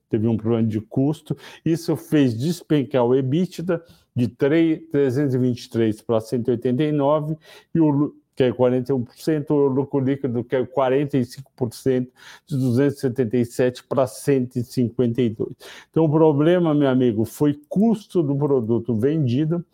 teve 0.10 0.28
um 0.28 0.38
problema 0.38 0.68
de 0.68 0.80
custo. 0.80 1.36
Isso 1.66 1.96
fez 1.98 2.38
despencar 2.38 3.04
o 3.04 3.14
EBITDA 3.16 3.84
de 4.16 4.28
3, 4.28 4.90
323 4.92 6.02
para 6.02 6.22
189 6.22 7.36
e 7.74 7.80
o 7.80 8.16
que 8.40 8.44
é 8.44 8.54
41%, 8.54 9.50
o 9.50 9.68
lucro 9.68 10.00
líquido 10.00 10.46
que 10.46 10.56
é 10.56 10.66
45%, 10.66 12.08
de 12.48 12.56
277 12.58 13.84
para 13.84 14.08
152. 14.08 15.50
Então 15.92 16.06
o 16.06 16.10
problema, 16.10 16.74
meu 16.74 16.88
amigo, 16.88 17.26
foi 17.26 17.60
custo 17.68 18.24
do 18.24 18.34
produto 18.38 18.96
vendido, 18.96 19.66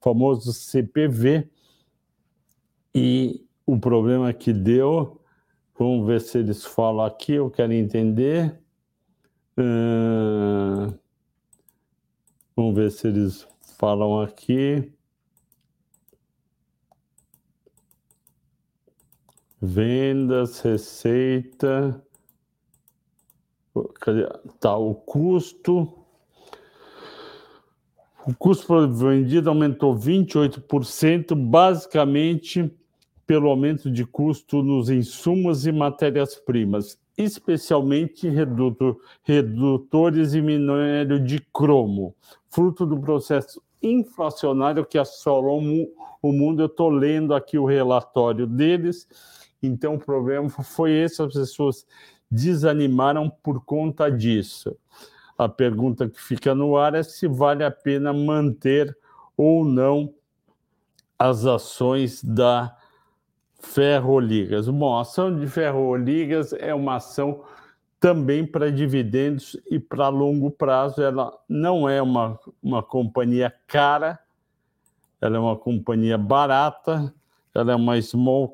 famoso 0.00 0.52
CPV, 0.52 1.48
e 2.94 3.44
o 3.66 3.76
problema 3.76 4.32
que 4.32 4.52
deu, 4.52 5.20
vamos 5.76 6.06
ver 6.06 6.20
se 6.20 6.38
eles 6.38 6.64
falam 6.64 7.04
aqui, 7.04 7.32
eu 7.32 7.50
quero 7.50 7.72
entender. 7.72 8.56
Uh, 9.58 10.96
vamos 12.54 12.76
ver 12.76 12.92
se 12.92 13.08
eles 13.08 13.48
falam 13.80 14.20
aqui. 14.20 14.92
Vendas, 19.64 20.60
receita. 20.60 22.04
Tá, 24.58 24.76
o 24.76 24.92
custo. 24.92 25.88
O 28.26 28.34
custo 28.34 28.66
por 28.66 28.88
vendido 28.88 29.48
aumentou 29.48 29.94
28%, 29.94 31.36
basicamente 31.36 32.74
pelo 33.24 33.48
aumento 33.48 33.88
de 33.88 34.04
custo 34.04 34.64
nos 34.64 34.90
insumos 34.90 35.64
e 35.64 35.70
matérias-primas, 35.70 36.98
especialmente 37.16 38.28
redutor, 38.28 38.98
redutores 39.22 40.34
e 40.34 40.42
minério 40.42 41.20
de 41.24 41.40
cromo, 41.52 42.16
fruto 42.50 42.84
do 42.84 42.98
processo 43.00 43.62
inflacionário 43.80 44.84
que 44.84 44.98
assolou 44.98 45.60
o 46.20 46.32
mundo. 46.32 46.62
Eu 46.62 46.66
estou 46.66 46.88
lendo 46.88 47.32
aqui 47.32 47.56
o 47.58 47.64
relatório 47.64 48.46
deles, 48.46 49.06
então 49.62 49.94
o 49.94 49.98
problema 49.98 50.48
foi 50.62 50.92
esse: 50.92 51.22
as 51.22 51.32
pessoas 51.32 51.86
desanimaram 52.30 53.30
por 53.30 53.64
conta 53.64 54.10
disso. 54.10 54.76
A 55.36 55.48
pergunta 55.48 56.08
que 56.08 56.20
fica 56.20 56.54
no 56.54 56.76
ar 56.76 56.94
é 56.94 57.02
se 57.02 57.26
vale 57.26 57.64
a 57.64 57.70
pena 57.70 58.12
manter 58.12 58.96
ou 59.36 59.64
não 59.64 60.14
as 61.18 61.46
ações 61.46 62.22
da 62.22 62.76
Ferroligas. 63.58 64.68
Bom, 64.68 64.96
a 64.96 65.02
ação 65.02 65.38
de 65.38 65.46
Ferroligas 65.46 66.52
é 66.52 66.74
uma 66.74 66.96
ação 66.96 67.44
também 68.00 68.44
para 68.44 68.72
dividendos 68.72 69.56
e 69.70 69.78
para 69.78 70.08
longo 70.08 70.50
prazo. 70.50 71.00
Ela 71.00 71.32
não 71.48 71.88
é 71.88 72.02
uma, 72.02 72.38
uma 72.60 72.82
companhia 72.82 73.54
cara, 73.66 74.18
ela 75.20 75.36
é 75.36 75.38
uma 75.38 75.56
companhia 75.56 76.18
barata, 76.18 77.14
ela 77.54 77.72
é 77.72 77.76
uma 77.76 78.00
small 78.02 78.48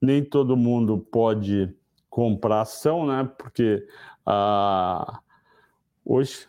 Nem 0.00 0.24
todo 0.24 0.56
mundo 0.56 0.98
pode 0.98 1.74
comprar 2.08 2.62
ação, 2.62 3.06
né? 3.06 3.30
Porque 3.38 3.86
a, 4.24 5.20
hoje 6.04 6.48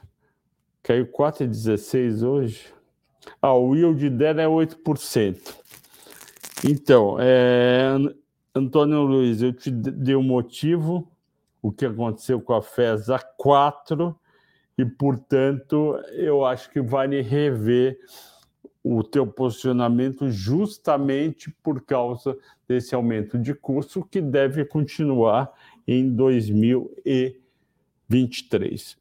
caiu 0.81 1.05
4,16 1.07 2.25
hoje. 2.25 2.73
Ah, 3.41 3.53
o 3.53 3.75
yield 3.75 4.09
dela 4.11 4.41
é 4.41 4.47
8%. 4.47 5.55
Então, 6.63 7.17
é, 7.19 7.95
Antônio 8.55 9.01
Luiz, 9.01 9.41
eu 9.41 9.53
te 9.53 9.69
dei 9.69 10.15
o 10.15 10.19
um 10.19 10.23
motivo, 10.23 11.11
o 11.61 11.71
que 11.71 11.85
aconteceu 11.85 12.41
com 12.41 12.53
a 12.53 12.61
FESA 12.61 13.19
4, 13.37 14.17
e, 14.77 14.85
portanto, 14.85 15.99
eu 16.11 16.45
acho 16.45 16.69
que 16.69 16.81
vale 16.81 17.21
rever 17.21 17.99
o 18.83 19.03
teu 19.03 19.27
posicionamento 19.27 20.29
justamente 20.29 21.49
por 21.63 21.81
causa 21.81 22.37
desse 22.67 22.93
aumento 22.95 23.37
de 23.37 23.53
custo 23.53 24.03
que 24.03 24.19
deve 24.21 24.65
continuar 24.65 25.53
em 25.87 26.09
2023. 26.09 28.97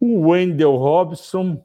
O 0.00 0.28
Wendel 0.28 0.76
Robson, 0.76 1.64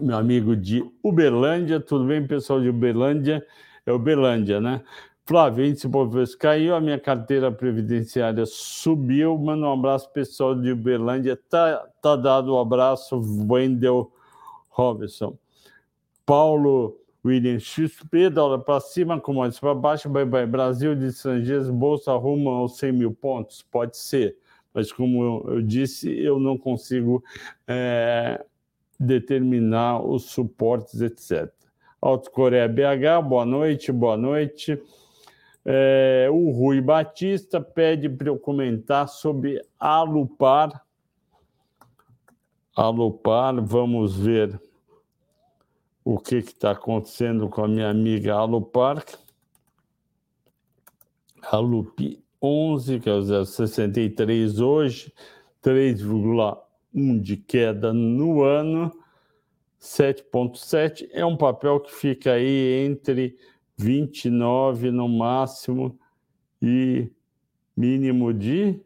meu 0.00 0.16
amigo 0.16 0.56
de 0.56 0.82
Uberlândia, 1.02 1.78
tudo 1.80 2.06
bem, 2.06 2.26
pessoal 2.26 2.60
de 2.60 2.68
Uberlândia? 2.68 3.46
é 3.86 3.92
Uberlândia, 3.92 4.60
né? 4.60 4.82
Flávio, 5.26 5.64
índice 5.64 5.88
Bovespa 5.88 6.38
caiu, 6.38 6.74
a 6.74 6.80
minha 6.80 6.98
carteira 6.98 7.50
previdenciária 7.50 8.44
subiu. 8.46 9.38
Manda 9.38 9.66
um 9.66 9.72
abraço 9.72 10.10
pessoal 10.12 10.54
de 10.54 10.72
Uberlândia. 10.72 11.38
Tá, 11.48 11.86
tá 12.02 12.14
dado 12.14 12.52
o 12.52 12.56
um 12.56 12.60
abraço, 12.60 13.20
Wendel 13.48 14.12
Robinson. 14.68 15.36
Paulo 16.26 16.98
William 17.24 17.58
XP, 17.58 18.28
dólar 18.30 18.58
para 18.58 18.80
cima, 18.80 19.18
commodities 19.18 19.58
para 19.58 19.74
baixo, 19.74 20.08
bye 20.08 20.24
bye. 20.24 20.46
Brasil 20.46 20.94
de 20.94 21.06
estrangeiros, 21.06 21.70
bolsa 21.70 22.12
rumo 22.12 22.50
aos 22.50 22.76
100 22.76 22.92
mil 22.92 23.12
pontos? 23.12 23.62
Pode 23.62 23.96
ser, 23.96 24.36
mas 24.72 24.92
como 24.92 25.46
eu, 25.48 25.62
disse, 25.62 26.10
eu 26.10 26.38
não 26.38 26.58
consigo 26.58 27.24
é, 27.66 28.44
determinar 29.00 30.02
os 30.02 30.24
suportes, 30.24 31.00
etc. 31.00 31.50
Alto 32.00 32.30
Coreia 32.30 32.68
BH, 32.68 33.26
boa 33.26 33.46
noite, 33.46 33.90
boa 33.90 34.16
noite. 34.16 34.78
É, 35.64 36.28
o 36.30 36.50
Rui 36.50 36.82
Batista 36.82 37.58
pede 37.58 38.06
para 38.08 38.28
eu 38.28 38.38
comentar 38.38 39.08
sobre 39.08 39.62
Alupar. 39.80 40.84
Alupar, 42.76 43.54
vamos 43.64 44.14
ver 44.18 44.60
o 46.04 46.18
que 46.18 46.36
está 46.36 46.72
acontecendo 46.72 47.48
com 47.48 47.64
a 47.64 47.68
minha 47.68 47.88
amiga 47.88 48.34
Alupar. 48.34 49.02
Alupi 51.42 52.22
11, 52.42 53.00
que 53.00 53.08
é 53.08 53.12
o 53.12 53.20
0,63 53.20 54.60
hoje, 54.60 55.12
3,1 55.62 57.20
de 57.20 57.36
queda 57.38 57.92
no 57.92 58.42
ano. 58.42 58.92
7,7 59.80 61.08
é 61.12 61.24
um 61.24 61.36
papel 61.36 61.80
que 61.80 61.92
fica 61.92 62.32
aí 62.32 62.84
entre 62.86 63.36
29 63.76 64.90
no 64.90 65.08
máximo 65.08 65.98
e 66.60 67.10
mínimo 67.76 68.32
de 68.32 68.80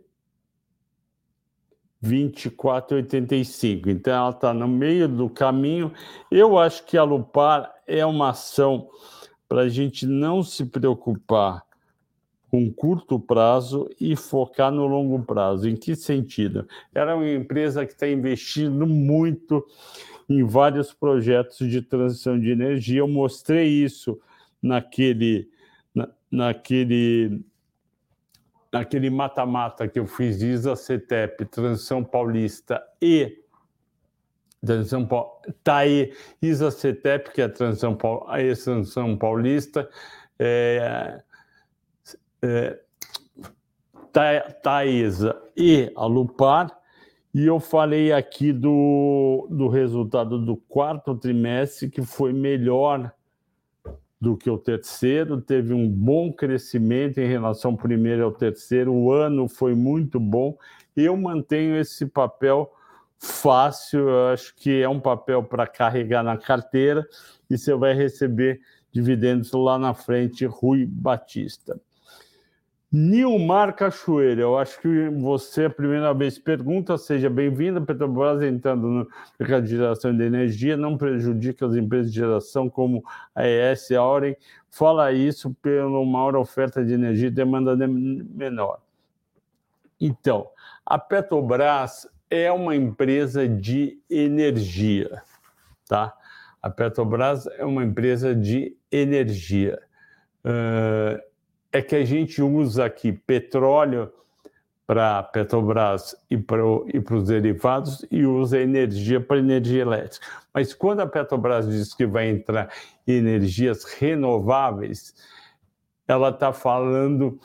24,85. 2.02 3.88
Então 3.88 4.12
ela 4.12 4.30
está 4.30 4.54
no 4.54 4.68
meio 4.68 5.08
do 5.08 5.28
caminho. 5.28 5.92
Eu 6.30 6.58
acho 6.58 6.84
que 6.84 6.96
a 6.96 7.02
Lupar 7.02 7.72
é 7.86 8.04
uma 8.06 8.30
ação 8.30 8.88
para 9.48 9.62
a 9.62 9.68
gente 9.68 10.06
não 10.06 10.42
se 10.42 10.64
preocupar 10.66 11.62
com 12.50 12.72
curto 12.72 13.18
prazo 13.20 13.88
e 14.00 14.16
focar 14.16 14.72
no 14.72 14.86
longo 14.86 15.22
prazo. 15.22 15.68
Em 15.68 15.76
que 15.76 15.94
sentido? 15.94 16.66
Ela 16.94 17.12
é 17.12 17.14
uma 17.14 17.30
empresa 17.30 17.84
que 17.84 17.92
está 17.92 18.08
investindo 18.08 18.86
muito 18.86 19.64
em 20.28 20.44
vários 20.44 20.92
projetos 20.92 21.68
de 21.68 21.82
transição 21.82 22.38
de 22.38 22.50
energia. 22.50 23.00
Eu 23.00 23.08
mostrei 23.08 23.68
isso 23.68 24.18
naquele, 24.62 25.48
na, 25.94 26.08
naquele, 26.30 27.40
naquele 28.72 29.10
mata-mata 29.10 29.88
que 29.88 29.98
eu 29.98 30.06
fiz 30.06 30.38
de 30.38 30.46
ISA-CETEP, 30.46 31.46
Transição 31.46 32.04
Paulista 32.04 32.82
e 33.00 33.42
Transição 34.64 35.06
Paulista, 35.06 35.54
tá 35.62 35.76
aí 35.76 36.12
ISA-CETEP, 36.42 37.32
que 37.32 37.40
é 37.40 37.44
a 37.44 37.48
Transição, 37.48 37.96
a 38.26 38.36
transição 38.36 39.16
Paulista, 39.16 39.88
é, 40.38 41.22
é, 42.42 42.78
Taesa 44.62 45.40
e 45.56 45.92
a 45.96 46.06
Lupar, 46.06 46.76
e 47.32 47.46
eu 47.46 47.60
falei 47.60 48.12
aqui 48.12 48.52
do, 48.52 49.46
do 49.50 49.68
resultado 49.68 50.44
do 50.44 50.56
quarto 50.56 51.14
trimestre, 51.14 51.88
que 51.88 52.02
foi 52.02 52.32
melhor 52.32 53.12
do 54.20 54.36
que 54.36 54.50
o 54.50 54.58
terceiro, 54.58 55.40
teve 55.40 55.72
um 55.72 55.88
bom 55.88 56.32
crescimento 56.32 57.18
em 57.18 57.28
relação 57.28 57.72
ao 57.72 57.76
primeiro 57.76 58.24
ao 58.24 58.32
terceiro, 58.32 58.92
o 58.92 59.12
ano 59.12 59.48
foi 59.48 59.74
muito 59.74 60.18
bom. 60.18 60.56
Eu 60.96 61.16
mantenho 61.16 61.76
esse 61.76 62.04
papel 62.06 62.72
fácil, 63.18 64.08
eu 64.08 64.28
acho 64.28 64.54
que 64.56 64.82
é 64.82 64.88
um 64.88 65.00
papel 65.00 65.42
para 65.42 65.66
carregar 65.66 66.22
na 66.22 66.36
carteira 66.36 67.06
e 67.48 67.56
você 67.56 67.74
vai 67.74 67.94
receber 67.94 68.60
dividendos 68.92 69.52
lá 69.52 69.78
na 69.78 69.94
frente, 69.94 70.44
Rui 70.46 70.84
Batista. 70.84 71.80
Nilmar 72.90 73.74
Cachoeira, 73.76 74.40
eu 74.40 74.56
acho 74.56 74.80
que 74.80 75.10
você, 75.10 75.66
a 75.66 75.70
primeira 75.70 76.14
vez, 76.14 76.38
pergunta, 76.38 76.96
seja 76.96 77.28
bem-vinda, 77.28 77.82
Petrobras 77.82 78.40
entrando 78.42 78.86
no 78.88 79.08
mercado 79.38 79.64
de 79.64 79.76
geração 79.76 80.16
de 80.16 80.24
energia, 80.24 80.74
não 80.74 80.96
prejudica 80.96 81.66
as 81.66 81.76
empresas 81.76 82.10
de 82.10 82.18
geração 82.18 82.70
como 82.70 83.04
a 83.34 83.46
ES, 83.46 83.90
a 83.90 84.00
Auren, 84.00 84.34
fala 84.70 85.12
isso 85.12 85.54
pela 85.60 86.02
maior 86.06 86.34
oferta 86.34 86.82
de 86.82 86.94
energia 86.94 87.28
e 87.28 87.30
demanda 87.30 87.76
menor. 87.76 88.80
Então, 90.00 90.48
a 90.86 90.98
Petrobras 90.98 92.08
é 92.30 92.50
uma 92.50 92.74
empresa 92.74 93.46
de 93.46 94.00
energia, 94.08 95.20
tá? 95.86 96.14
A 96.62 96.70
Petrobras 96.70 97.46
é 97.48 97.66
uma 97.66 97.84
empresa 97.84 98.34
de 98.34 98.74
energia. 98.90 99.78
Uh, 100.42 101.27
é 101.72 101.82
que 101.82 101.94
a 101.94 102.04
gente 102.04 102.40
usa 102.42 102.84
aqui 102.84 103.12
petróleo 103.12 104.12
para 104.86 105.22
Petrobras 105.22 106.16
e 106.30 106.38
para 106.38 106.62
e 106.62 106.98
os 106.98 107.24
derivados 107.24 108.06
e 108.10 108.24
usa 108.24 108.58
energia 108.58 109.20
para 109.20 109.38
energia 109.38 109.82
elétrica. 109.82 110.26
Mas 110.52 110.72
quando 110.72 111.00
a 111.00 111.06
Petrobras 111.06 111.68
diz 111.68 111.92
que 111.92 112.06
vai 112.06 112.30
entrar 112.30 112.72
em 113.06 113.12
energias 113.12 113.84
renováveis, 113.84 115.14
ela 116.06 116.30
está 116.30 116.54
falando 116.54 117.38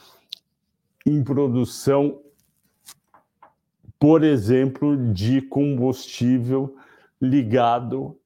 em 1.05 1.21
produção, 1.21 2.21
por 3.99 4.23
exemplo, 4.23 4.95
de 5.11 5.41
combustível 5.41 6.77
ligado 7.21 8.17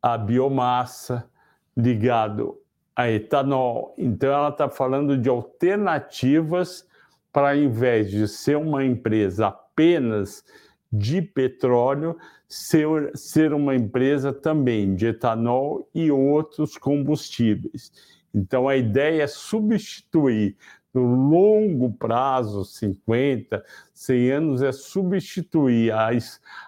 à 0.00 0.16
biomassa, 0.16 1.28
ligado 1.76 2.61
a 2.94 3.10
etanol. 3.10 3.94
Então, 3.96 4.32
ela 4.32 4.48
está 4.48 4.68
falando 4.68 5.16
de 5.16 5.28
alternativas 5.28 6.86
para, 7.32 7.50
ao 7.50 7.56
invés 7.56 8.10
de 8.10 8.28
ser 8.28 8.56
uma 8.56 8.84
empresa 8.84 9.48
apenas 9.48 10.44
de 10.92 11.22
petróleo, 11.22 12.16
ser, 12.46 13.10
ser 13.14 13.54
uma 13.54 13.74
empresa 13.74 14.32
também 14.32 14.94
de 14.94 15.06
etanol 15.06 15.88
e 15.94 16.10
outros 16.10 16.76
combustíveis. 16.76 17.90
Então, 18.34 18.68
a 18.68 18.76
ideia 18.76 19.22
é 19.22 19.26
substituir 19.26 20.56
no 20.92 21.30
longo 21.30 21.90
prazo, 21.92 22.64
50, 22.66 23.64
100 23.94 24.30
anos, 24.30 24.62
é 24.62 24.72
substituir 24.72 25.90
a, 25.90 26.10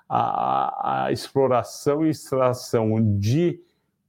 a, 0.08 1.04
a 1.04 1.12
exploração 1.12 2.06
e 2.06 2.10
extração 2.10 3.18
de 3.18 3.60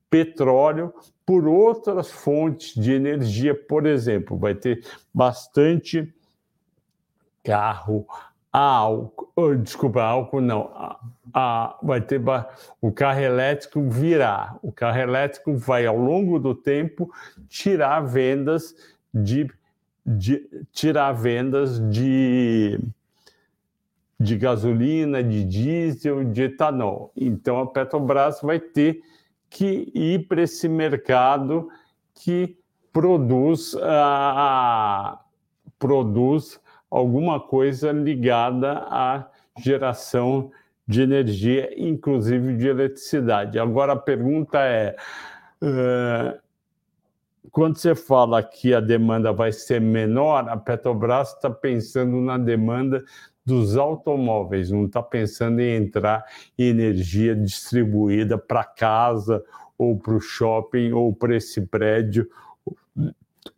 petróleo 0.09 0.93
por 1.25 1.47
outras 1.47 2.11
fontes 2.11 2.75
de 2.75 2.93
energia, 2.93 3.55
por 3.55 3.85
exemplo, 3.85 4.37
vai 4.37 4.53
ter 4.53 4.85
bastante 5.13 6.13
carro, 7.43 8.05
álcool, 8.51 9.55
desculpa, 9.55 10.01
álcool 10.01 10.41
não, 10.41 10.71
a, 11.33 11.77
vai 11.81 11.99
ter 11.99 12.21
o 12.79 12.91
carro 12.91 13.19
elétrico 13.19 13.81
virar. 13.89 14.57
O 14.61 14.71
carro 14.71 14.99
elétrico 14.99 15.55
vai, 15.55 15.85
ao 15.85 15.97
longo 15.97 16.39
do 16.39 16.53
tempo, 16.53 17.11
tirar 17.49 18.01
vendas 18.01 18.75
de, 19.13 19.49
de 20.05 20.47
tirar 20.71 21.11
vendas 21.11 21.79
de, 21.89 22.79
de 24.19 24.37
gasolina, 24.37 25.23
de 25.23 25.43
diesel, 25.43 26.23
de 26.23 26.43
etanol. 26.43 27.11
Então 27.15 27.59
a 27.59 27.67
Petrobras 27.67 28.41
vai 28.41 28.59
ter 28.59 29.01
que 29.49 29.91
ir 29.93 30.27
para 30.27 30.41
esse 30.41 30.67
mercado 30.67 31.69
que 32.13 32.57
produz, 32.91 33.73
uh, 33.73 35.17
produz 35.77 36.59
alguma 36.89 37.39
coisa 37.39 37.91
ligada 37.91 38.85
à 38.89 39.29
geração 39.57 40.51
de 40.87 41.01
energia, 41.01 41.73
inclusive 41.77 42.55
de 42.55 42.67
eletricidade. 42.67 43.59
Agora 43.59 43.93
a 43.93 43.97
pergunta 43.97 44.59
é: 44.59 44.95
uh, 45.61 46.39
quando 47.51 47.77
você 47.77 47.95
fala 47.95 48.43
que 48.43 48.73
a 48.73 48.79
demanda 48.79 49.31
vai 49.31 49.51
ser 49.51 49.81
menor, 49.81 50.47
a 50.49 50.57
Petrobras 50.57 51.33
está 51.33 51.49
pensando 51.49 52.17
na 52.21 52.37
demanda 52.37 53.03
dos 53.45 53.77
automóveis, 53.77 54.71
não 54.71 54.85
está 54.85 55.03
pensando 55.03 55.59
em 55.59 55.75
entrar 55.75 56.25
em 56.57 56.65
energia 56.65 57.35
distribuída 57.35 58.37
para 58.37 58.63
casa 58.63 59.43
ou 59.77 59.97
para 59.97 60.15
o 60.15 60.19
shopping 60.19 60.91
ou 60.93 61.13
para 61.13 61.35
esse 61.35 61.61
prédio 61.61 62.27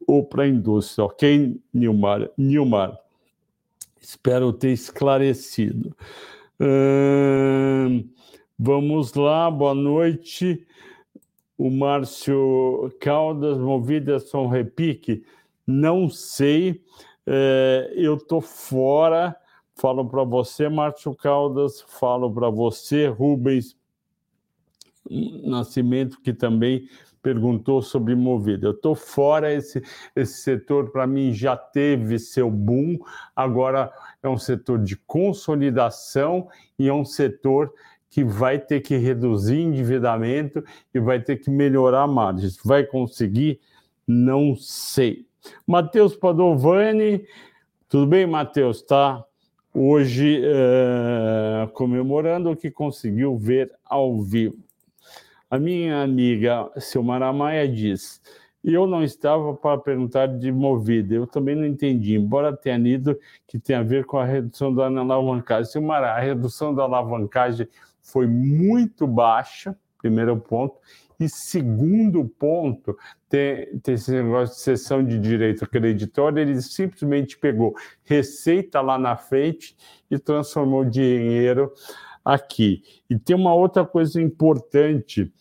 ou 0.05 0.23
para 0.23 0.43
a 0.43 0.47
indústria, 0.47 1.05
ok, 1.05 1.59
Nilmar? 1.73 2.29
Nilmar, 2.37 2.97
espero 3.99 4.51
ter 4.51 4.71
esclarecido. 4.71 5.95
Hum, 6.59 8.09
vamos 8.57 9.13
lá, 9.13 9.49
boa 9.49 9.75
noite. 9.75 10.65
O 11.57 11.69
Márcio 11.69 12.91
Caldas, 12.99 13.57
movidas 13.57 14.29
são 14.29 14.47
repique? 14.47 15.23
Não 15.65 16.09
sei, 16.09 16.81
é, 17.25 17.93
eu 17.95 18.15
estou 18.15 18.41
fora 18.41 19.35
Falo 19.79 20.09
para 20.09 20.23
você, 20.23 20.67
Márcio 20.67 21.13
Caldas, 21.13 21.81
falo 21.81 22.33
para 22.33 22.49
você, 22.49 23.07
Rubens 23.07 23.77
Nascimento, 25.09 26.19
que 26.19 26.33
também 26.33 26.89
perguntou 27.21 27.81
sobre 27.83 28.15
Movida. 28.15 28.67
Eu 28.67 28.71
estou 28.71 28.95
fora, 28.95 29.53
esse, 29.53 29.83
esse 30.15 30.41
setor 30.41 30.89
para 30.91 31.05
mim 31.05 31.31
já 31.31 31.55
teve 31.55 32.17
seu 32.17 32.49
boom, 32.49 32.97
agora 33.35 33.91
é 34.23 34.27
um 34.27 34.37
setor 34.37 34.79
de 34.79 34.95
consolidação 34.95 36.49
e 36.79 36.87
é 36.87 36.93
um 36.93 37.05
setor 37.05 37.71
que 38.09 38.23
vai 38.23 38.57
ter 38.57 38.81
que 38.81 38.97
reduzir 38.97 39.59
endividamento 39.59 40.63
e 40.91 40.99
vai 40.99 41.21
ter 41.21 41.37
que 41.37 41.51
melhorar 41.51 42.07
margens. 42.07 42.57
Vai 42.65 42.83
conseguir? 42.83 43.59
Não 44.07 44.55
sei. 44.55 45.27
Matheus 45.67 46.15
Padovani, 46.15 47.25
tudo 47.87 48.07
bem, 48.07 48.25
Matheus? 48.25 48.81
Tá 48.81 49.23
hoje 49.77 50.41
é, 50.43 51.67
comemorando 51.73 52.49
o 52.49 52.55
que 52.55 52.71
conseguiu 52.71 53.37
ver 53.37 53.71
ao 53.85 54.19
vivo. 54.21 54.57
A 55.49 55.59
minha 55.59 56.01
amiga 56.01 56.69
Silmara 56.77 57.31
Maia 57.31 57.67
diz: 57.67 58.19
eu 58.63 58.87
não 58.87 59.03
estava 59.03 59.53
para 59.53 59.77
perguntar 59.77 60.27
de 60.27 60.51
movida, 60.51 61.13
eu 61.13 61.27
também 61.27 61.55
não 61.55 61.65
entendi, 61.65 62.15
embora 62.15 62.55
tenha 62.55 62.77
lido 62.77 63.17
que 63.47 63.59
tem 63.59 63.75
a 63.75 63.83
ver 63.83 64.05
com 64.05 64.17
a 64.17 64.25
redução 64.25 64.73
da 64.73 64.87
alavancagem. 64.87 65.71
Silmara, 65.71 66.11
a 66.11 66.19
redução 66.19 66.73
da 66.73 66.83
alavancagem 66.83 67.67
foi 68.01 68.25
muito 68.25 69.05
baixa, 69.05 69.77
primeiro 69.99 70.35
ponto, 70.37 70.75
e 71.19 71.29
segundo 71.29 72.25
ponto, 72.25 72.97
tem, 73.29 73.79
tem 73.79 73.95
esse 73.95 74.11
negócio 74.11 74.55
de 74.55 74.61
cessão 74.61 75.03
de 75.03 75.19
direito 75.19 75.67
creditório, 75.67 76.39
ele 76.39 76.61
simplesmente 76.61 77.37
pegou 77.37 77.75
receita 78.03 78.81
lá 78.81 78.97
na 78.97 79.17
frente 79.17 79.75
e 80.09 80.17
transformou 80.17 80.85
dinheiro 80.85 81.71
aqui. 82.23 82.83
E 83.09 83.17
tem 83.17 83.35
uma 83.35 83.53
outra 83.53 83.85
coisa 83.85 84.21
importante 84.21 85.31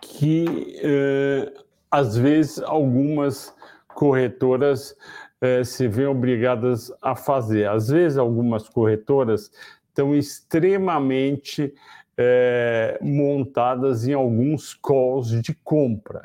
que 0.00 0.78
eh, 0.82 1.52
às 1.90 2.16
vezes 2.16 2.58
algumas 2.60 3.54
corretoras 3.88 4.96
eh, 5.40 5.64
se 5.64 5.88
veem 5.88 6.08
obrigadas 6.08 6.92
a 7.00 7.14
fazer. 7.14 7.68
Às 7.68 7.88
vezes 7.88 8.18
algumas 8.18 8.68
corretoras 8.68 9.50
estão 9.88 10.14
extremamente 10.14 11.72
é, 12.16 12.98
montadas 13.02 14.06
em 14.06 14.12
alguns 14.12 14.74
calls 14.74 15.30
de 15.42 15.54
compra. 15.62 16.22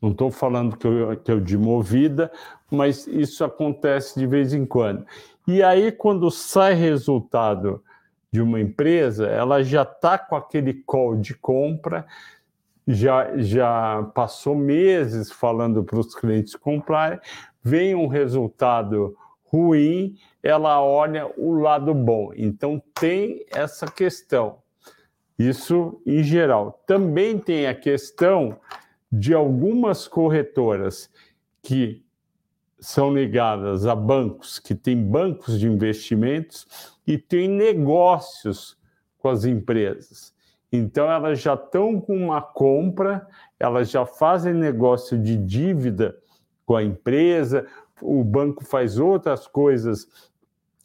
Não 0.00 0.10
estou 0.10 0.30
falando 0.30 0.76
que 0.76 0.86
eu, 0.86 1.16
que 1.16 1.32
eu 1.32 1.40
de 1.40 1.56
movida, 1.56 2.30
mas 2.70 3.06
isso 3.06 3.42
acontece 3.44 4.18
de 4.18 4.26
vez 4.26 4.52
em 4.52 4.66
quando. 4.66 5.06
E 5.46 5.62
aí, 5.62 5.90
quando 5.90 6.30
sai 6.30 6.74
resultado 6.74 7.82
de 8.30 8.42
uma 8.42 8.60
empresa, 8.60 9.26
ela 9.26 9.62
já 9.62 9.82
está 9.82 10.18
com 10.18 10.36
aquele 10.36 10.74
call 10.74 11.16
de 11.16 11.34
compra, 11.34 12.06
já, 12.86 13.36
já 13.38 14.10
passou 14.14 14.54
meses 14.54 15.30
falando 15.30 15.84
para 15.84 15.98
os 15.98 16.14
clientes 16.14 16.54
comprarem, 16.54 17.18
vem 17.62 17.94
um 17.94 18.06
resultado 18.06 19.16
ruim, 19.54 20.16
ela 20.42 20.82
olha 20.82 21.30
o 21.36 21.52
lado 21.52 21.94
bom. 21.94 22.32
Então 22.34 22.82
tem 22.92 23.46
essa 23.52 23.86
questão. 23.86 24.58
Isso 25.38 26.02
em 26.04 26.24
geral. 26.24 26.82
Também 26.86 27.38
tem 27.38 27.68
a 27.68 27.74
questão 27.74 28.58
de 29.10 29.32
algumas 29.32 30.08
corretoras 30.08 31.08
que 31.62 32.04
são 32.80 33.14
ligadas 33.14 33.86
a 33.86 33.94
bancos, 33.94 34.58
que 34.58 34.74
têm 34.74 34.96
bancos 34.96 35.58
de 35.58 35.68
investimentos 35.68 36.66
e 37.06 37.16
têm 37.16 37.48
negócios 37.48 38.76
com 39.18 39.28
as 39.28 39.44
empresas. 39.44 40.34
Então, 40.70 41.10
elas 41.10 41.40
já 41.40 41.54
estão 41.54 42.00
com 42.00 42.16
uma 42.16 42.42
compra, 42.42 43.26
elas 43.58 43.88
já 43.88 44.04
fazem 44.04 44.52
negócio 44.52 45.16
de 45.16 45.36
dívida 45.36 46.18
com 46.66 46.74
a 46.74 46.82
empresa, 46.82 47.66
o 48.00 48.22
banco 48.24 48.64
faz 48.64 48.98
outras 48.98 49.46
coisas. 49.46 50.06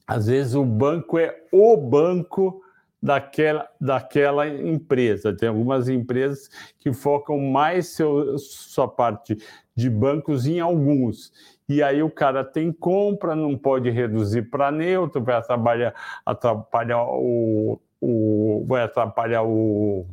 Às 0.07 0.28
vezes, 0.28 0.55
o 0.55 0.66
banco 0.66 1.18
é 1.18 1.43
o 1.51 1.78
banco 1.78 2.62
daquela, 3.01 3.70
daquela 3.80 4.47
empresa. 4.47 5.36
Tem 5.36 5.49
algumas 5.49 5.88
empresas 5.88 6.49
que 6.80 6.91
focam 6.91 7.39
mais 7.39 7.88
seu, 7.88 8.38
sua 8.38 8.88
parte 8.88 9.38
de 9.76 9.89
bancos 9.89 10.45
em 10.45 10.60
alguns 10.60 11.32
e 11.70 11.84
aí 11.84 12.01
o 12.01 12.10
cara 12.10 12.43
tem 12.43 12.72
compra, 12.74 13.36
não 13.36 13.55
pode 13.55 13.91
reduzir 13.91 14.49
para 14.49 14.72
neutro, 14.72 15.24
vai 15.24 15.36
atrapalhar, 15.36 15.93
atrapalhar 16.26 17.03
o, 17.03 17.80
o 18.01 18.66
vai 18.68 18.82
atrapalhar 18.82 19.43
o, 19.43 20.07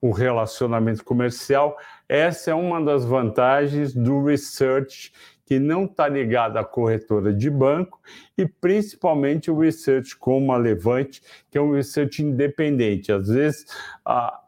o 0.00 0.10
relacionamento 0.10 1.04
comercial. 1.04 1.76
Essa 2.08 2.52
é 2.52 2.54
uma 2.54 2.82
das 2.82 3.04
vantagens 3.04 3.92
do 3.92 4.24
research 4.24 5.12
que 5.52 5.58
não 5.58 5.84
está 5.84 6.08
ligado 6.08 6.56
à 6.56 6.64
corretora 6.64 7.30
de 7.30 7.50
banco 7.50 8.00
e 8.38 8.46
principalmente 8.46 9.50
o 9.50 9.58
research 9.58 10.16
como 10.16 10.50
a 10.50 10.56
Levante, 10.56 11.20
que 11.50 11.58
é 11.58 11.60
um 11.60 11.72
research 11.72 12.22
independente. 12.22 13.12
Às 13.12 13.28
vezes 13.28 13.66
a, 14.02 14.40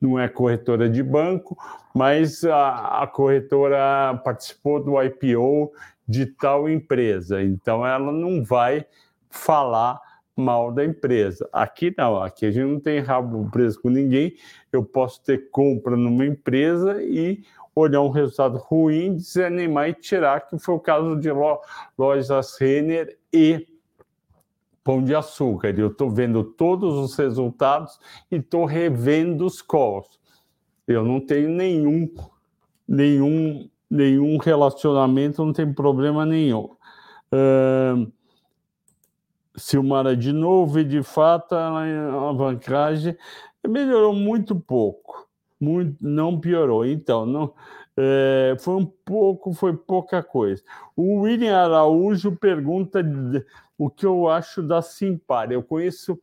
não 0.00 0.18
é 0.18 0.28
corretora 0.28 0.90
de 0.90 1.00
banco, 1.00 1.56
mas 1.94 2.42
a, 2.42 3.02
a, 3.04 3.06
corretora 3.06 4.20
participou 4.24 4.82
do 4.82 5.00
IPO 5.00 5.70
de 6.08 6.26
tal 6.26 6.68
empresa, 6.68 7.40
então 7.40 7.86
ela 7.86 8.10
não 8.10 8.42
vai 8.42 8.84
falar 9.28 10.00
mal 10.36 10.72
da 10.72 10.84
empresa. 10.84 11.48
Aqui 11.52 11.94
não, 11.96 12.20
aqui 12.20 12.46
a 12.46 12.50
gente 12.50 12.66
não 12.66 12.80
tem 12.80 12.98
rabo 12.98 13.48
preso 13.48 13.80
com 13.80 13.90
ninguém. 13.90 14.34
Eu 14.72 14.84
posso 14.84 15.22
ter 15.22 15.50
compra 15.50 15.96
numa 15.96 16.26
empresa 16.26 17.00
e 17.00 17.44
olhar 17.74 18.02
um 18.02 18.10
resultado 18.10 18.58
ruim, 18.58 19.16
desanimar 19.16 19.88
e 19.88 19.94
tirar, 19.94 20.40
que 20.40 20.58
foi 20.58 20.74
o 20.74 20.80
caso 20.80 21.16
de 21.16 21.30
lojas 21.96 22.56
Renner 22.58 23.18
e 23.32 23.66
Pão 24.82 25.02
de 25.02 25.14
Açúcar. 25.14 25.78
Eu 25.78 25.88
estou 25.88 26.10
vendo 26.10 26.42
todos 26.42 26.96
os 26.96 27.14
resultados 27.16 27.98
e 28.30 28.36
estou 28.36 28.64
revendo 28.64 29.46
os 29.46 29.62
calls. 29.62 30.18
Eu 30.86 31.04
não 31.04 31.20
tenho 31.20 31.48
nenhum, 31.48 32.12
nenhum, 32.86 33.68
nenhum 33.88 34.36
relacionamento, 34.38 35.44
não 35.44 35.52
tem 35.52 35.72
problema 35.72 36.26
nenhum. 36.26 36.70
Uh, 37.32 38.10
Silmara 39.56 40.16
de 40.16 40.32
novo, 40.32 40.80
e 40.80 40.84
de 40.84 41.02
fato 41.02 41.54
a 41.54 41.84
alavancagem 42.12 43.16
melhorou 43.66 44.14
muito 44.14 44.56
pouco, 44.56 45.28
muito, 45.60 45.96
não 46.00 46.40
piorou. 46.40 46.84
Então, 46.84 47.26
não, 47.26 47.54
é, 47.96 48.56
foi 48.58 48.76
um 48.76 48.86
pouco, 48.86 49.52
foi 49.52 49.76
pouca 49.76 50.22
coisa. 50.22 50.62
O 50.96 51.20
William 51.20 51.56
Araújo 51.56 52.34
pergunta 52.36 53.00
o 53.76 53.90
que 53.90 54.06
eu 54.06 54.28
acho 54.28 54.62
da 54.62 54.80
Simpar. 54.80 55.52
Eu 55.52 55.62
conheço, 55.62 56.18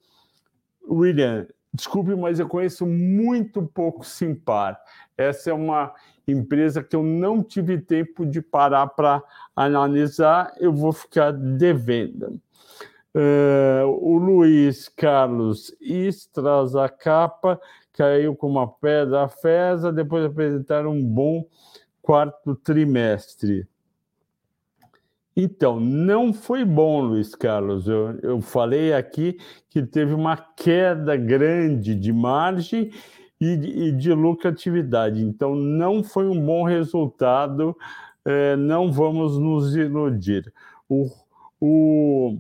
William, 0.90 1.48
desculpe, 1.74 2.16
mas 2.16 2.40
eu 2.40 2.48
conheço 2.48 2.86
muito 2.86 3.62
pouco 3.64 4.06
Simpar. 4.06 4.80
Essa 5.18 5.52
é 5.52 5.54
uma 5.54 5.94
empresa 6.28 6.84
que 6.84 6.96
eu 6.96 7.04
não 7.04 7.42
tive 7.42 7.78
tempo 7.78 8.26
de 8.26 8.42
parar 8.42 8.88
para 8.88 9.24
analisar, 9.56 10.54
eu 10.60 10.74
vou 10.74 10.92
ficar 10.92 11.32
devendo. 11.32 12.40
Uh, 13.18 13.88
o 14.00 14.20
Luiz 14.20 14.88
Carlos 14.90 15.76
Capa 17.00 17.60
caiu 17.92 18.36
com 18.36 18.48
uma 18.48 18.68
pedra 18.68 19.28
fesa, 19.28 19.92
depois 19.92 20.24
apresentaram 20.24 20.92
um 20.92 21.04
bom 21.04 21.44
quarto 22.00 22.54
trimestre. 22.56 23.68
Então, 25.36 25.80
não 25.80 26.32
foi 26.32 26.64
bom, 26.64 27.02
Luiz 27.02 27.34
Carlos. 27.34 27.88
Eu, 27.88 28.20
eu 28.22 28.40
falei 28.40 28.94
aqui 28.94 29.40
que 29.68 29.82
teve 29.82 30.14
uma 30.14 30.38
queda 30.38 31.18
grande 31.18 31.96
de 31.96 32.14
margem 32.14 32.92
e 33.42 33.58
de, 33.58 33.68
e 33.68 33.92
de 33.94 34.14
lucratividade. 34.14 35.24
Então, 35.24 35.56
não 35.56 36.04
foi 36.04 36.28
um 36.28 36.40
bom 36.40 36.64
resultado. 36.64 37.76
É, 38.24 38.56
não 38.56 38.92
vamos 38.92 39.40
nos 39.40 39.76
iludir. 39.76 40.54
O, 40.88 41.10
o, 41.60 42.38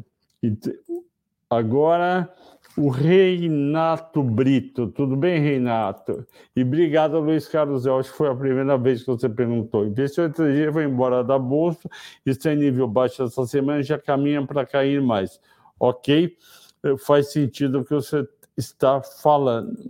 agora, 1.49 2.33
o 2.77 2.89
Reinato 2.89 4.21
Brito. 4.21 4.87
Tudo 4.87 5.15
bem, 5.15 5.41
Reinato? 5.41 6.25
E 6.55 6.61
obrigado, 6.61 7.19
Luiz 7.19 7.47
Carlos. 7.47 7.85
Eu 7.85 7.97
acho 7.97 8.11
que 8.11 8.17
foi 8.17 8.29
a 8.29 8.35
primeira 8.35 8.77
vez 8.77 9.01
que 9.01 9.07
você 9.07 9.27
perguntou. 9.27 9.85
Investidor 9.85 10.29
estrangeiro 10.29 10.73
foi 10.73 10.83
embora 10.83 11.23
da 11.23 11.39
Bolsa, 11.39 11.89
está 12.25 12.53
em 12.53 12.57
nível 12.57 12.87
baixo 12.87 13.23
essa 13.23 13.45
semana 13.47 13.81
já 13.81 13.97
caminha 13.97 14.45
para 14.45 14.65
cair 14.65 15.01
mais. 15.01 15.39
Ok? 15.79 16.37
Eh, 16.83 16.97
faz 16.97 17.31
sentido 17.31 17.79
o 17.79 17.85
que 17.85 17.93
você 17.93 18.27
está 18.55 19.01
falando. 19.01 19.89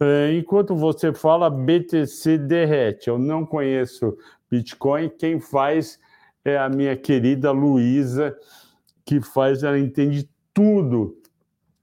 Eh, 0.00 0.36
enquanto 0.38 0.74
você 0.76 1.12
fala, 1.12 1.50
BTC 1.50 2.38
derrete. 2.38 3.08
Eu 3.08 3.18
não 3.18 3.44
conheço 3.44 4.16
Bitcoin. 4.50 5.08
Quem 5.08 5.40
faz 5.40 5.98
é 6.44 6.58
a 6.58 6.68
minha 6.68 6.96
querida 6.96 7.50
Luísa, 7.50 8.36
que 9.04 9.20
faz, 9.20 9.62
ela 9.62 9.78
entende 9.78 10.28
tudo 10.52 11.16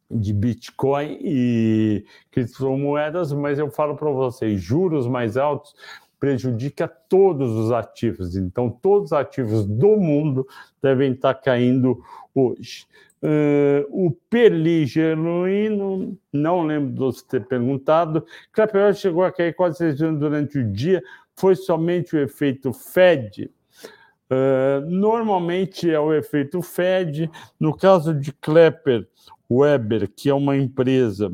de 0.10 0.34
Bitcoin 0.34 1.18
e 1.22 2.06
criptomoedas, 2.32 3.32
mas 3.32 3.60
eu 3.60 3.70
falo 3.70 3.96
para 3.96 4.10
vocês, 4.10 4.62
juros 4.62 5.08
mais 5.08 5.38
altos 5.38 5.74
prejudica 6.20 6.88
todos 6.88 7.52
os 7.52 7.72
ativos. 7.72 8.36
Então, 8.36 8.70
todos 8.70 9.08
os 9.08 9.14
ativos 9.14 9.66
do 9.66 9.98
mundo 9.98 10.48
devem 10.80 11.14
estar 11.14 11.34
caindo 11.34 12.00
hoje. 12.36 12.86
Uh, 13.24 13.86
o 13.90 14.12
Perli 14.30 14.86
Genuíno, 14.86 16.16
não 16.32 16.64
lembro 16.64 16.92
de 16.92 17.00
você 17.00 17.26
ter 17.26 17.48
perguntado, 17.48 18.26
Clapeyron 18.52 18.94
chegou 18.94 19.24
a 19.24 19.32
cair 19.32 19.54
quase 19.56 19.78
6 19.78 19.98
durante 20.18 20.60
o 20.60 20.72
dia, 20.72 21.02
foi 21.36 21.56
somente 21.56 22.16
o 22.16 22.20
efeito 22.20 22.72
Fed? 22.72 23.50
Uh, 24.32 24.90
normalmente 24.90 25.90
é 25.90 26.00
o 26.00 26.14
efeito 26.14 26.62
Fed. 26.62 27.30
No 27.60 27.76
caso 27.76 28.14
de 28.14 28.32
Klepper, 28.32 29.06
Weber, 29.50 30.10
que 30.10 30.30
é 30.30 30.34
uma 30.34 30.56
empresa 30.56 31.30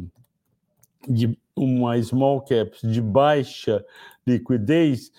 de 1.07 1.37
uma 1.55 2.01
small 2.01 2.41
caps 2.41 2.81
de 2.81 2.99
baixa 2.99 3.85
liquidez, 4.25 5.11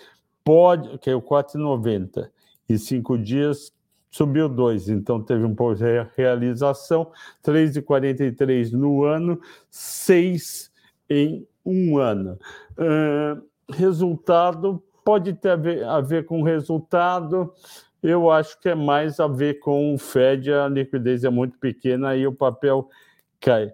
pode, 0.45 0.99
que 0.99 1.09
é 1.09 1.15
o 1.15 1.23
4,90, 1.23 2.29
e 2.69 2.79
cinco 2.79 3.17
dias 3.17 3.73
subiu 4.11 4.49
dois, 4.49 4.89
então 4.89 5.23
teve 5.23 5.45
um 5.45 5.55
pouco 5.55 5.77
de 5.77 5.85
realização, 6.17 7.13
3,43 7.45 8.73
no 8.73 9.05
ano, 9.05 9.41
6 9.71 10.71
em 11.09 11.47
um 11.65 11.99
ano. 11.99 12.39
Uh, 12.73 13.43
resultado 13.71 14.83
pode 15.09 15.33
ter 15.33 15.49
a 15.49 15.57
ver, 15.57 15.85
a 15.85 16.03
ver 16.03 16.27
com 16.27 16.43
resultado, 16.43 17.51
eu 18.03 18.31
acho 18.31 18.61
que 18.61 18.69
é 18.69 18.75
mais 18.75 19.19
a 19.19 19.27
ver 19.27 19.59
com 19.59 19.95
o 19.95 19.97
Fed, 19.97 20.53
a 20.53 20.69
liquidez 20.69 21.25
é 21.25 21.31
muito 21.31 21.57
pequena 21.57 22.15
e 22.15 22.27
o 22.27 22.33
papel 22.35 22.91
cai. 23.41 23.73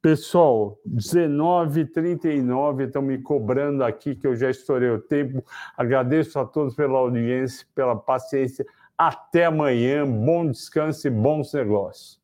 Pessoal, 0.00 0.78
19h39, 0.88 2.86
estão 2.86 3.02
me 3.02 3.18
cobrando 3.18 3.82
aqui 3.82 4.14
que 4.14 4.28
eu 4.28 4.36
já 4.36 4.48
estourei 4.48 4.90
o 4.90 5.00
tempo. 5.00 5.44
Agradeço 5.76 6.38
a 6.38 6.44
todos 6.44 6.76
pela 6.76 7.00
audiência, 7.00 7.66
pela 7.74 7.96
paciência. 7.96 8.64
Até 8.96 9.46
amanhã, 9.46 10.06
bom 10.08 10.48
descanso 10.48 11.08
e 11.08 11.10
bons 11.10 11.52
negócios. 11.52 12.20